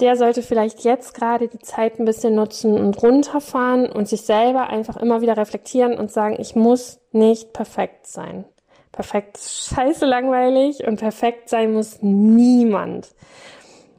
der 0.01 0.17
sollte 0.17 0.43
vielleicht 0.43 0.85
jetzt 0.85 1.15
gerade 1.15 1.49
die 1.49 1.59
Zeit 1.59 1.99
ein 1.99 2.05
bisschen 2.05 2.35
nutzen 2.35 2.79
und 2.79 3.03
runterfahren 3.03 3.91
und 3.91 4.09
sich 4.09 4.23
selber 4.23 4.69
einfach 4.69 4.97
immer 4.97 5.21
wieder 5.21 5.37
reflektieren 5.37 5.99
und 5.99 6.11
sagen, 6.11 6.37
ich 6.39 6.57
muss 6.57 7.01
nicht 7.13 7.53
perfekt 7.53 8.07
sein. 8.07 8.45
Perfekt 8.93 9.37
ist 9.37 9.75
scheiße 9.75 10.07
langweilig 10.07 10.87
und 10.87 10.99
perfekt 10.99 11.49
sein 11.49 11.73
muss 11.73 11.99
niemand. 12.01 13.09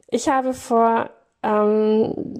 Ich 0.08 0.28
habe 0.28 0.52
vor, 0.52 1.10
ähm, 1.42 2.34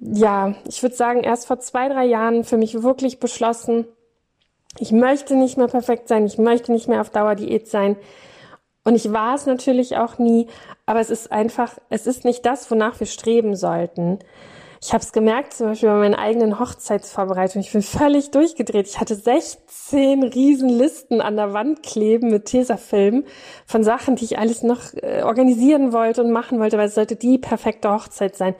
ja, 0.00 0.54
ich 0.66 0.82
würde 0.82 0.96
sagen, 0.96 1.22
erst 1.22 1.46
vor 1.46 1.60
zwei, 1.60 1.88
drei 1.88 2.06
Jahren 2.06 2.44
für 2.44 2.56
mich 2.56 2.82
wirklich 2.82 3.20
beschlossen, 3.20 3.86
ich 4.78 4.92
möchte 4.92 5.34
nicht 5.34 5.58
mehr 5.58 5.66
perfekt 5.66 6.08
sein, 6.08 6.24
ich 6.24 6.38
möchte 6.38 6.72
nicht 6.72 6.88
mehr 6.88 7.00
auf 7.00 7.10
Dauer 7.10 7.34
Diät 7.34 7.68
sein. 7.68 7.96
Und 8.88 8.94
ich 8.94 9.12
war 9.12 9.34
es 9.34 9.44
natürlich 9.44 9.98
auch 9.98 10.16
nie, 10.16 10.46
aber 10.86 11.00
es 11.00 11.10
ist 11.10 11.30
einfach, 11.30 11.74
es 11.90 12.06
ist 12.06 12.24
nicht 12.24 12.46
das, 12.46 12.70
wonach 12.70 12.98
wir 13.00 13.06
streben 13.06 13.54
sollten. 13.54 14.18
Ich 14.80 14.94
habe 14.94 15.04
es 15.04 15.12
gemerkt, 15.12 15.52
zum 15.52 15.66
Beispiel 15.66 15.90
bei 15.90 15.96
meinen 15.96 16.14
eigenen 16.14 16.58
Hochzeitsvorbereitungen. 16.58 17.66
Ich 17.66 17.72
bin 17.72 17.82
völlig 17.82 18.30
durchgedreht. 18.30 18.86
Ich 18.86 18.98
hatte 18.98 19.14
16 19.14 20.22
Riesenlisten 20.22 21.20
an 21.20 21.36
der 21.36 21.52
Wand 21.52 21.82
kleben 21.82 22.30
mit 22.30 22.46
Tesafilm 22.46 23.24
von 23.66 23.84
Sachen, 23.84 24.16
die 24.16 24.24
ich 24.24 24.38
alles 24.38 24.62
noch 24.62 24.94
äh, 24.94 25.22
organisieren 25.22 25.92
wollte 25.92 26.24
und 26.24 26.32
machen 26.32 26.58
wollte, 26.58 26.78
weil 26.78 26.88
es 26.88 26.94
sollte 26.94 27.16
die 27.16 27.36
perfekte 27.36 27.90
Hochzeit 27.90 28.36
sein. 28.36 28.54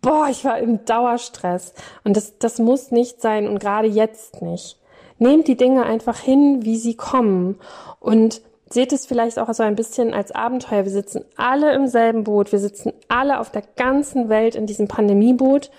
Boah, 0.00 0.28
ich 0.30 0.44
war 0.44 0.60
im 0.60 0.84
Dauerstress. 0.84 1.74
Und 2.04 2.16
das, 2.16 2.38
das 2.38 2.60
muss 2.60 2.92
nicht 2.92 3.20
sein 3.20 3.48
und 3.48 3.58
gerade 3.58 3.88
jetzt 3.88 4.42
nicht. 4.42 4.78
Nehmt 5.18 5.48
die 5.48 5.56
Dinge 5.56 5.82
einfach 5.82 6.20
hin, 6.20 6.64
wie 6.64 6.76
sie 6.76 6.94
kommen. 6.94 7.58
Und 7.98 8.42
seht 8.68 8.92
es 8.92 9.06
vielleicht 9.06 9.38
auch 9.38 9.52
so 9.52 9.62
ein 9.62 9.76
bisschen 9.76 10.12
als 10.12 10.32
Abenteuer. 10.32 10.84
Wir 10.84 10.92
sitzen 10.92 11.24
alle 11.36 11.74
im 11.74 11.86
selben 11.86 12.24
Boot. 12.24 12.52
Wir 12.52 12.58
sitzen 12.58 12.92
alle 13.08 13.40
auf 13.40 13.50
der 13.50 13.62
ganzen 13.76 14.28
Welt 14.28 14.54
in 14.54 14.66
diesem 14.66 14.88
Pandemieboot 14.88 15.70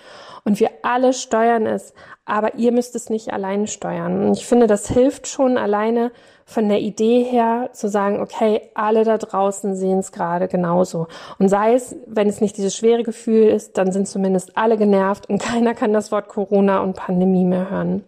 und 0.44 0.60
wir 0.60 0.70
alle 0.82 1.12
steuern 1.12 1.66
es. 1.66 1.92
Aber 2.24 2.54
ihr 2.54 2.72
müsst 2.72 2.94
es 2.94 3.10
nicht 3.10 3.32
alleine 3.32 3.66
steuern. 3.66 4.26
Und 4.26 4.32
ich 4.38 4.46
finde, 4.46 4.66
das 4.66 4.88
hilft 4.88 5.26
schon 5.26 5.58
alleine 5.58 6.10
von 6.48 6.66
der 6.66 6.80
Idee 6.80 7.22
her 7.24 7.68
zu 7.72 7.88
sagen, 7.88 8.20
okay, 8.20 8.70
alle 8.72 9.04
da 9.04 9.18
draußen 9.18 9.76
sehen 9.76 9.98
es 9.98 10.12
gerade 10.12 10.48
genauso. 10.48 11.06
Und 11.38 11.50
sei 11.50 11.74
es, 11.74 11.94
wenn 12.06 12.26
es 12.26 12.40
nicht 12.40 12.56
dieses 12.56 12.74
schwere 12.74 13.02
Gefühl 13.02 13.48
ist, 13.48 13.76
dann 13.76 13.92
sind 13.92 14.08
zumindest 14.08 14.56
alle 14.56 14.78
genervt 14.78 15.28
und 15.28 15.38
keiner 15.42 15.74
kann 15.74 15.92
das 15.92 16.10
Wort 16.10 16.28
Corona 16.28 16.80
und 16.80 16.96
Pandemie 16.96 17.44
mehr 17.44 17.70
hören. 17.70 18.02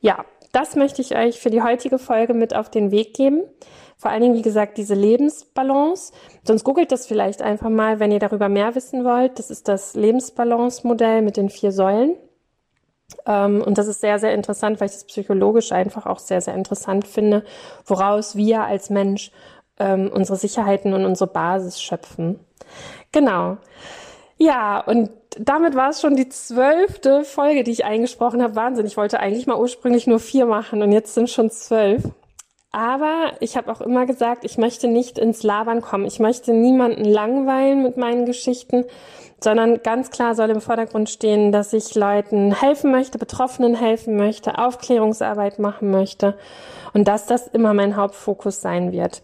Ja, 0.00 0.24
das 0.50 0.74
möchte 0.74 1.00
ich 1.00 1.16
euch 1.16 1.38
für 1.38 1.50
die 1.50 1.62
heutige 1.62 2.00
Folge 2.00 2.34
mit 2.34 2.54
auf 2.54 2.68
den 2.68 2.90
Weg 2.90 3.14
geben. 3.14 3.42
Vor 4.02 4.10
allen 4.10 4.22
Dingen, 4.22 4.34
wie 4.34 4.42
gesagt, 4.42 4.78
diese 4.78 4.94
Lebensbalance. 4.94 6.12
Sonst 6.42 6.64
googelt 6.64 6.90
das 6.90 7.06
vielleicht 7.06 7.40
einfach 7.40 7.68
mal, 7.68 8.00
wenn 8.00 8.10
ihr 8.10 8.18
darüber 8.18 8.48
mehr 8.48 8.74
wissen 8.74 9.04
wollt. 9.04 9.38
Das 9.38 9.48
ist 9.48 9.68
das 9.68 9.94
Lebensbalance-Modell 9.94 11.22
mit 11.22 11.36
den 11.36 11.50
vier 11.50 11.70
Säulen. 11.70 12.16
Ähm, 13.26 13.62
und 13.62 13.78
das 13.78 13.86
ist 13.86 14.00
sehr, 14.00 14.18
sehr 14.18 14.34
interessant, 14.34 14.80
weil 14.80 14.86
ich 14.88 14.94
das 14.94 15.04
psychologisch 15.04 15.70
einfach 15.70 16.06
auch 16.06 16.18
sehr, 16.18 16.40
sehr 16.40 16.56
interessant 16.56 17.06
finde, 17.06 17.44
woraus 17.86 18.34
wir 18.34 18.64
als 18.64 18.90
Mensch 18.90 19.30
ähm, 19.78 20.10
unsere 20.12 20.36
Sicherheiten 20.36 20.94
und 20.94 21.04
unsere 21.04 21.30
Basis 21.30 21.80
schöpfen. 21.80 22.40
Genau. 23.12 23.58
Ja, 24.36 24.80
und 24.80 25.10
damit 25.38 25.76
war 25.76 25.90
es 25.90 26.00
schon 26.00 26.16
die 26.16 26.28
zwölfte 26.28 27.22
Folge, 27.22 27.62
die 27.62 27.70
ich 27.70 27.84
eingesprochen 27.84 28.42
habe. 28.42 28.56
Wahnsinn, 28.56 28.84
ich 28.84 28.96
wollte 28.96 29.20
eigentlich 29.20 29.46
mal 29.46 29.60
ursprünglich 29.60 30.08
nur 30.08 30.18
vier 30.18 30.46
machen 30.46 30.82
und 30.82 30.90
jetzt 30.90 31.14
sind 31.14 31.30
schon 31.30 31.50
zwölf. 31.50 32.02
Aber 32.72 33.32
ich 33.40 33.58
habe 33.58 33.70
auch 33.70 33.82
immer 33.82 34.06
gesagt, 34.06 34.44
ich 34.44 34.56
möchte 34.56 34.88
nicht 34.88 35.18
ins 35.18 35.42
Labern 35.42 35.82
kommen. 35.82 36.06
Ich 36.06 36.18
möchte 36.20 36.54
niemanden 36.54 37.04
langweilen 37.04 37.82
mit 37.82 37.98
meinen 37.98 38.24
Geschichten, 38.24 38.86
sondern 39.40 39.82
ganz 39.82 40.10
klar 40.10 40.34
soll 40.34 40.48
im 40.48 40.62
Vordergrund 40.62 41.10
stehen, 41.10 41.52
dass 41.52 41.74
ich 41.74 41.94
Leuten 41.94 42.54
helfen 42.54 42.90
möchte, 42.90 43.18
Betroffenen 43.18 43.74
helfen 43.74 44.16
möchte, 44.16 44.58
Aufklärungsarbeit 44.58 45.58
machen 45.58 45.90
möchte 45.90 46.38
und 46.94 47.08
dass 47.08 47.26
das 47.26 47.46
immer 47.46 47.74
mein 47.74 47.96
Hauptfokus 47.96 48.62
sein 48.62 48.90
wird. 48.90 49.22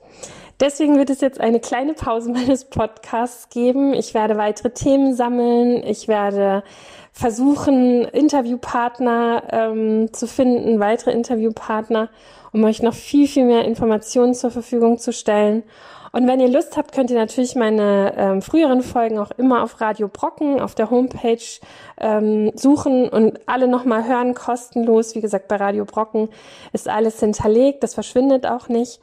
Deswegen 0.60 0.98
wird 0.98 1.10
es 1.10 1.20
jetzt 1.20 1.40
eine 1.40 1.60
kleine 1.60 1.94
Pause 1.94 2.30
meines 2.32 2.64
Podcasts 2.64 3.48
geben. 3.48 3.94
Ich 3.94 4.14
werde 4.14 4.36
weitere 4.36 4.70
Themen 4.70 5.14
sammeln. 5.14 5.82
Ich 5.84 6.08
werde 6.08 6.62
versuchen, 7.12 8.04
Interviewpartner 8.04 9.42
ähm, 9.50 10.12
zu 10.12 10.26
finden, 10.26 10.78
weitere 10.78 11.12
Interviewpartner 11.12 12.10
um 12.52 12.64
euch 12.64 12.82
noch 12.82 12.94
viel, 12.94 13.28
viel 13.28 13.44
mehr 13.44 13.64
Informationen 13.64 14.34
zur 14.34 14.50
Verfügung 14.50 14.98
zu 14.98 15.12
stellen. 15.12 15.62
Und 16.12 16.26
wenn 16.26 16.40
ihr 16.40 16.48
Lust 16.48 16.76
habt, 16.76 16.92
könnt 16.92 17.10
ihr 17.10 17.18
natürlich 17.18 17.54
meine 17.54 18.14
ähm, 18.16 18.42
früheren 18.42 18.82
Folgen 18.82 19.18
auch 19.18 19.30
immer 19.32 19.62
auf 19.62 19.80
Radio 19.80 20.08
Brocken 20.08 20.58
auf 20.58 20.74
der 20.74 20.90
Homepage 20.90 21.38
ähm, 22.00 22.50
suchen 22.54 23.08
und 23.08 23.40
alle 23.46 23.68
nochmal 23.68 24.08
hören, 24.08 24.34
kostenlos. 24.34 25.14
Wie 25.14 25.20
gesagt, 25.20 25.48
bei 25.48 25.56
Radio 25.56 25.84
Brocken 25.84 26.30
ist 26.72 26.88
alles 26.88 27.20
hinterlegt, 27.20 27.82
das 27.82 27.94
verschwindet 27.94 28.46
auch 28.46 28.68
nicht. 28.68 29.00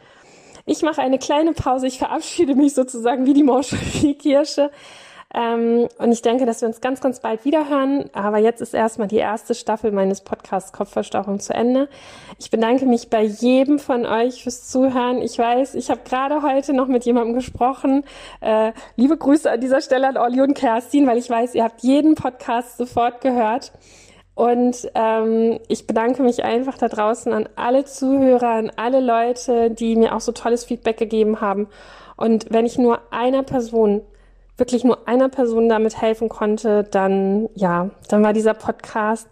Ich 0.65 0.81
mache 0.81 1.01
eine 1.01 1.19
kleine 1.19 1.53
Pause, 1.53 1.87
ich 1.87 1.99
verabschiede 1.99 2.55
mich 2.55 2.73
sozusagen 2.73 3.25
wie 3.25 3.33
die 3.33 3.43
Morsche, 3.43 3.77
wie 4.01 4.15
Kirsche. 4.15 4.71
Ähm, 5.35 5.89
und 5.97 6.11
ich 6.11 6.21
denke, 6.21 6.45
dass 6.45 6.61
wir 6.61 6.67
uns 6.67 6.79
ganz, 6.79 7.01
ganz 7.01 7.19
bald 7.19 7.43
wieder 7.43 7.67
hören. 7.67 8.09
Aber 8.13 8.37
jetzt 8.37 8.61
ist 8.61 8.73
erstmal 8.73 9.07
die 9.07 9.17
erste 9.17 9.53
Staffel 9.53 9.91
meines 9.91 10.21
Podcasts 10.21 10.71
Kopfverstauchung 10.71 11.39
zu 11.39 11.53
Ende. 11.53 11.89
Ich 12.39 12.49
bedanke 12.49 12.85
mich 12.85 13.09
bei 13.09 13.23
jedem 13.23 13.77
von 13.77 14.05
euch 14.05 14.43
fürs 14.43 14.67
Zuhören. 14.67 15.21
Ich 15.21 15.37
weiß, 15.37 15.75
ich 15.75 15.89
habe 15.89 16.01
gerade 16.05 16.41
heute 16.41 16.73
noch 16.73 16.87
mit 16.87 17.05
jemandem 17.05 17.35
gesprochen. 17.35 18.05
Äh, 18.39 18.71
liebe 18.95 19.17
Grüße 19.17 19.51
an 19.51 19.59
dieser 19.59 19.81
Stelle 19.81 20.07
an 20.07 20.17
Olli 20.17 20.41
und 20.41 20.53
Kerstin, 20.53 21.05
weil 21.05 21.17
ich 21.17 21.29
weiß, 21.29 21.53
ihr 21.53 21.63
habt 21.63 21.81
jeden 21.81 22.15
Podcast 22.15 22.77
sofort 22.77 23.21
gehört. 23.21 23.73
Und 24.35 24.91
ähm, 24.95 25.59
ich 25.69 25.87
bedanke 25.87 26.21
mich 26.21 26.43
einfach 26.43 26.77
da 26.77 26.89
draußen 26.89 27.31
an 27.31 27.47
alle 27.55 27.85
Zuhörer, 27.85 28.49
an 28.49 28.71
alle 28.75 28.99
Leute, 28.99 29.71
die 29.71 29.95
mir 29.95 30.13
auch 30.13 30.21
so 30.21 30.33
tolles 30.33 30.65
Feedback 30.65 30.97
gegeben 30.97 31.39
haben. 31.41 31.67
Und 32.17 32.47
wenn 32.49 32.65
ich 32.65 32.77
nur 32.77 32.99
einer 33.11 33.43
Person 33.43 34.01
wirklich 34.57 34.83
nur 34.83 35.07
einer 35.07 35.29
Person 35.29 35.69
damit 35.69 36.01
helfen 36.01 36.29
konnte, 36.29 36.83
dann 36.83 37.49
ja, 37.55 37.89
dann 38.09 38.23
war 38.23 38.33
dieser 38.33 38.53
Podcast 38.53 39.27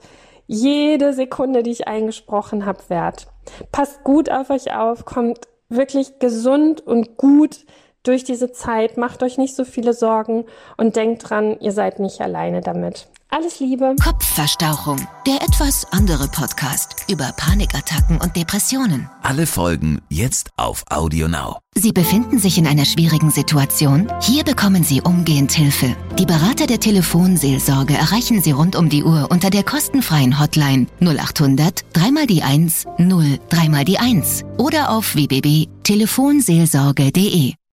jede 0.47 1.13
Sekunde, 1.13 1.63
die 1.63 1.71
ich 1.71 1.87
eingesprochen 1.87 2.65
habe, 2.65 2.79
wert. 2.89 3.27
Passt 3.71 4.03
gut 4.03 4.29
auf 4.29 4.49
euch 4.49 4.75
auf, 4.75 5.05
kommt 5.05 5.47
wirklich 5.69 6.19
gesund 6.19 6.85
und 6.85 7.17
gut 7.17 7.65
durch 8.03 8.25
diese 8.25 8.51
Zeit, 8.51 8.97
macht 8.97 9.23
euch 9.23 9.37
nicht 9.37 9.55
so 9.55 9.63
viele 9.63 9.93
Sorgen 9.93 10.45
und 10.77 10.97
denkt 10.97 11.29
dran, 11.29 11.57
ihr 11.61 11.71
seid 11.71 11.99
nicht 11.99 12.19
alleine 12.19 12.59
damit. 12.59 13.07
Alles 13.35 13.59
Liebe. 13.59 13.95
Kopfverstauchung. 14.03 15.07
Der 15.25 15.41
etwas 15.41 15.91
andere 15.91 16.27
Podcast 16.27 16.97
über 17.09 17.31
Panikattacken 17.35 18.21
und 18.21 18.35
Depressionen. 18.35 19.09
Alle 19.23 19.47
Folgen 19.47 20.01
jetzt 20.09 20.51
auf 20.55 20.83
Audio 20.91 21.27
Now. 21.27 21.57
Sie 21.73 21.91
befinden 21.91 22.37
sich 22.37 22.59
in 22.59 22.67
einer 22.67 22.85
schwierigen 22.85 23.31
Situation? 23.31 24.07
Hier 24.21 24.43
bekommen 24.43 24.83
Sie 24.83 25.01
umgehend 25.01 25.51
Hilfe. 25.51 25.95
Die 26.19 26.27
Berater 26.27 26.67
der 26.67 26.79
Telefonseelsorge 26.79 27.95
erreichen 27.95 28.43
Sie 28.43 28.51
rund 28.51 28.75
um 28.75 28.89
die 28.89 29.03
Uhr 29.03 29.29
unter 29.31 29.49
der 29.49 29.63
kostenfreien 29.63 30.39
Hotline 30.39 30.85
0800 30.99 31.85
3 31.93 32.27
die 32.27 32.43
1 32.43 32.85
0 32.99 33.39
3 33.49 33.83
die 33.83 33.97
1 33.97 34.43
oder 34.59 34.91
auf 34.91 35.15
www.telefonseelsorge.de. 35.15 37.55